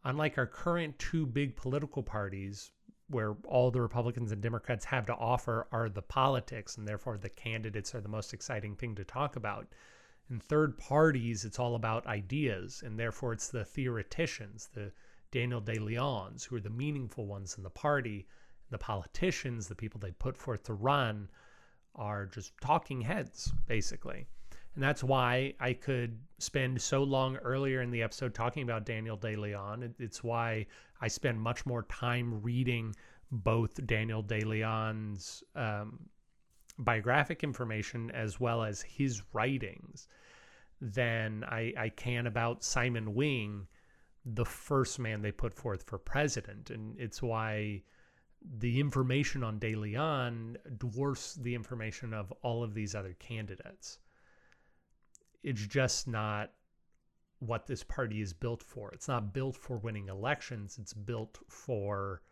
[0.04, 2.72] Unlike our current two big political parties,
[3.08, 7.28] where all the Republicans and Democrats have to offer are the politics, and therefore the
[7.28, 9.68] candidates are the most exciting thing to talk about.
[10.30, 14.92] In third parties, it's all about ideas, and therefore it's the theoreticians, the
[15.30, 18.26] Daniel De Leons, who are the meaningful ones in the party.
[18.70, 21.28] The politicians, the people they put forth to run,
[21.94, 24.26] are just talking heads, basically.
[24.74, 29.16] And that's why I could spend so long earlier in the episode talking about Daniel
[29.16, 29.94] De Leon.
[29.98, 30.66] It's why
[31.00, 32.94] I spend much more time reading
[33.30, 35.98] both Daniel De Leon's um,
[36.78, 40.08] biographic information as well as his writings
[40.80, 43.66] than I, I can about Simon Wing
[44.24, 46.70] the first man they put forth for president.
[46.70, 47.82] And it's why
[48.58, 53.98] the information on De Leon dwarfs the information of all of these other candidates.
[55.42, 56.52] It's just not
[57.40, 58.90] what this party is built for.
[58.92, 60.78] It's not built for winning elections.
[60.80, 62.22] It's built for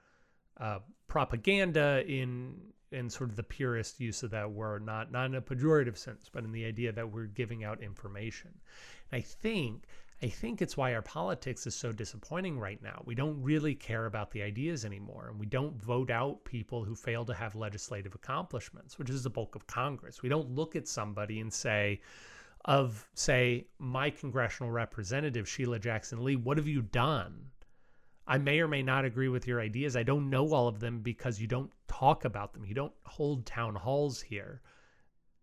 [0.58, 2.56] uh, propaganda in
[2.92, 6.28] in sort of the purest use of that word, not not in a pejorative sense,
[6.32, 8.50] but in the idea that we're giving out information.
[9.11, 9.86] And I think
[10.22, 13.02] I think it's why our politics is so disappointing right now.
[13.06, 16.94] We don't really care about the ideas anymore, and we don't vote out people who
[16.94, 20.22] fail to have legislative accomplishments, which is the bulk of Congress.
[20.22, 22.00] We don't look at somebody and say,
[22.64, 27.46] of say my congressional representative Sheila Jackson Lee, what have you done?
[28.26, 29.96] I may or may not agree with your ideas.
[29.96, 32.64] I don't know all of them because you don't talk about them.
[32.64, 34.61] You don't hold town halls here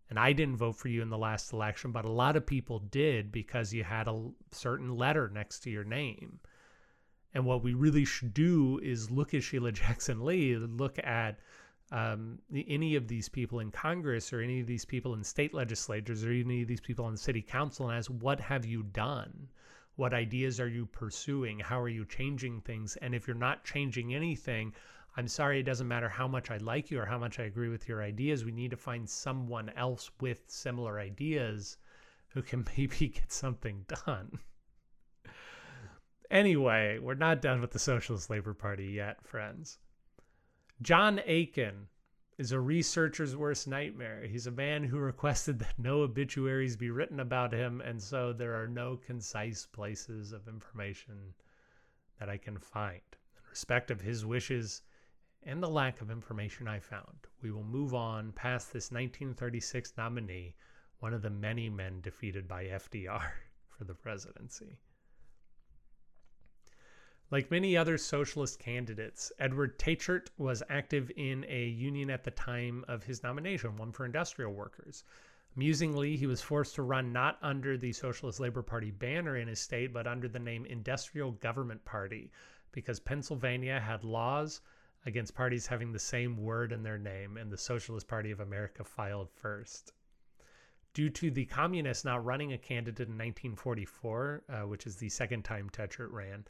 [0.09, 2.79] and I didn't vote for you in the last election, but a lot of people
[2.79, 6.39] did because you had a certain letter next to your name.
[7.33, 11.39] And what we really should do is look at Sheila Jackson Lee, look at
[11.91, 16.25] um, any of these people in Congress or any of these people in state legislatures
[16.25, 19.47] or any of these people on city council and ask, what have you done?
[19.95, 21.59] What ideas are you pursuing?
[21.59, 22.97] How are you changing things?
[22.97, 24.73] And if you're not changing anything,
[25.15, 27.69] I'm sorry, it doesn't matter how much I like you or how much I agree
[27.69, 28.45] with your ideas.
[28.45, 31.77] We need to find someone else with similar ideas
[32.27, 34.39] who can maybe get something done.
[36.29, 39.79] anyway, we're not done with the Socialist Labor Party yet, friends.
[40.79, 41.87] John Aiken
[42.37, 44.27] is a researcher's worst nightmare.
[44.27, 48.61] He's a man who requested that no obituaries be written about him, and so there
[48.61, 51.33] are no concise places of information
[52.19, 53.01] that I can find.
[53.37, 54.83] In respect of his wishes
[55.41, 60.55] and the lack of information I found, we will move on past this 1936 nominee,
[60.99, 63.31] one of the many men defeated by FDR
[63.75, 64.77] for the presidency.
[67.29, 72.85] Like many other socialist candidates, Edward Teichert was active in a union at the time
[72.87, 75.03] of his nomination, one for industrial workers.
[75.57, 79.59] Amusingly, he was forced to run not under the Socialist Labor Party banner in his
[79.59, 82.31] state, but under the name Industrial Government Party,
[82.71, 84.61] because Pennsylvania had laws
[85.05, 88.85] against parties having the same word in their name, and the Socialist Party of America
[88.85, 89.91] filed first.
[90.93, 95.43] Due to the communists not running a candidate in 1944, uh, which is the second
[95.43, 96.45] time Teichert ran,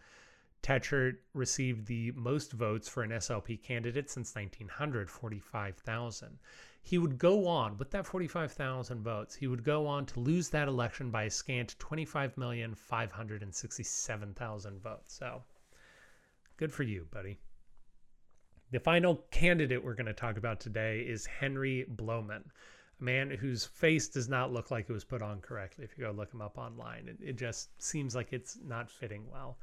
[0.64, 6.40] Teichert received the most votes for an SLP candidate since 1900, 45,000.
[6.82, 10.68] He would go on, with that 45,000 votes, he would go on to lose that
[10.68, 15.14] election by a scant 25,567,000 votes.
[15.14, 15.44] So
[16.56, 17.40] good for you, buddy.
[18.72, 22.44] The final candidate we're going to talk about today is Henry Blomen,
[23.00, 26.04] a man whose face does not look like it was put on correctly if you
[26.04, 27.08] go look him up online.
[27.08, 29.58] It, it just seems like it's not fitting well.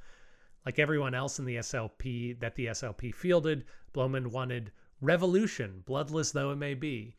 [0.65, 6.51] Like everyone else in the SLP that the SLP fielded, Blomen wanted revolution, bloodless though
[6.51, 7.17] it may be.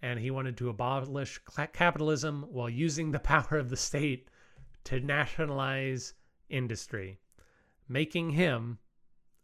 [0.00, 1.40] And he wanted to abolish
[1.72, 4.30] capitalism while using the power of the state
[4.84, 6.14] to nationalize
[6.48, 7.18] industry,
[7.88, 8.78] making him,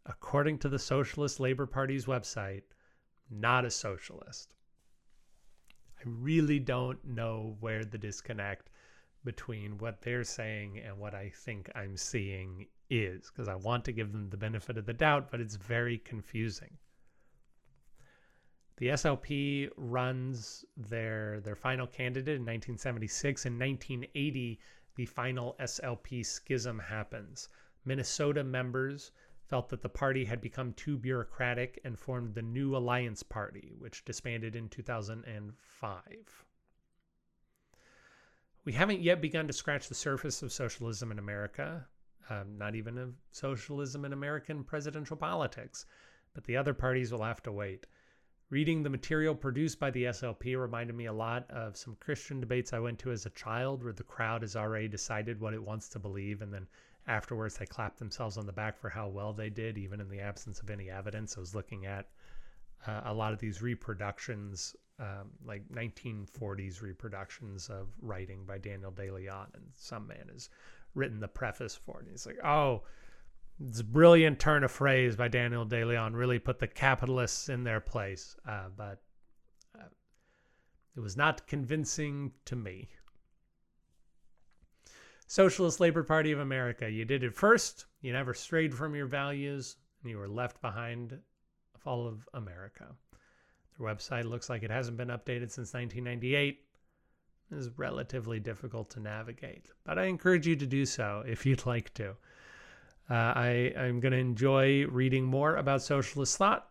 [0.05, 2.63] according to the Socialist Labor Party's website,
[3.29, 4.55] not a socialist.
[5.99, 8.69] I really don't know where the disconnect
[9.23, 13.91] between what they're saying and what I think I'm seeing is because I want to
[13.91, 16.77] give them the benefit of the doubt, but it's very confusing.
[18.77, 23.45] The SLP runs their their final candidate in 1976.
[23.45, 24.59] In 1980,
[24.95, 27.49] the final SLP schism happens.
[27.85, 29.11] Minnesota members
[29.45, 34.03] felt that the party had become too bureaucratic and formed the New Alliance Party, which
[34.05, 36.45] disbanded in 2005.
[38.65, 41.85] We haven't yet begun to scratch the surface of socialism in America,
[42.29, 45.85] um, not even of socialism in American presidential politics,
[46.33, 47.87] but the other parties will have to wait.
[48.49, 52.71] Reading the material produced by the SLP reminded me a lot of some Christian debates
[52.71, 55.89] I went to as a child where the crowd has already decided what it wants
[55.89, 56.67] to believe and then
[57.07, 60.21] afterwards they clap themselves on the back for how well they did, even in the
[60.21, 61.35] absence of any evidence.
[61.35, 62.07] I was looking at
[62.87, 69.09] uh, a lot of these reproductions, um, like 1940s reproductions of writing by Daniel De
[69.11, 70.49] Leon, and some man has
[70.95, 72.03] written the preface for it.
[72.03, 72.83] And he's like, oh,
[73.59, 77.79] this brilliant turn of phrase by Daniel De Leon really put the capitalists in their
[77.79, 79.01] place, uh, but
[79.79, 79.85] uh,
[80.95, 82.89] it was not convincing to me.
[85.27, 89.77] Socialist Labor Party of America, you did it first, you never strayed from your values,
[90.01, 92.95] and you were left behind of all of America.
[93.77, 96.59] Their website looks like it hasn't been updated since 1998.
[97.51, 101.65] It is relatively difficult to navigate, but I encourage you to do so if you'd
[101.65, 102.15] like to.
[103.09, 106.69] Uh, I, I'm going to enjoy reading more about socialist thought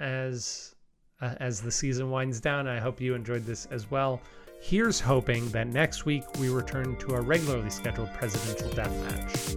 [0.00, 0.74] as
[1.20, 2.66] uh, as the season winds down.
[2.66, 4.20] I hope you enjoyed this as well.
[4.60, 9.56] Here's hoping that next week we return to our regularly scheduled presidential death match.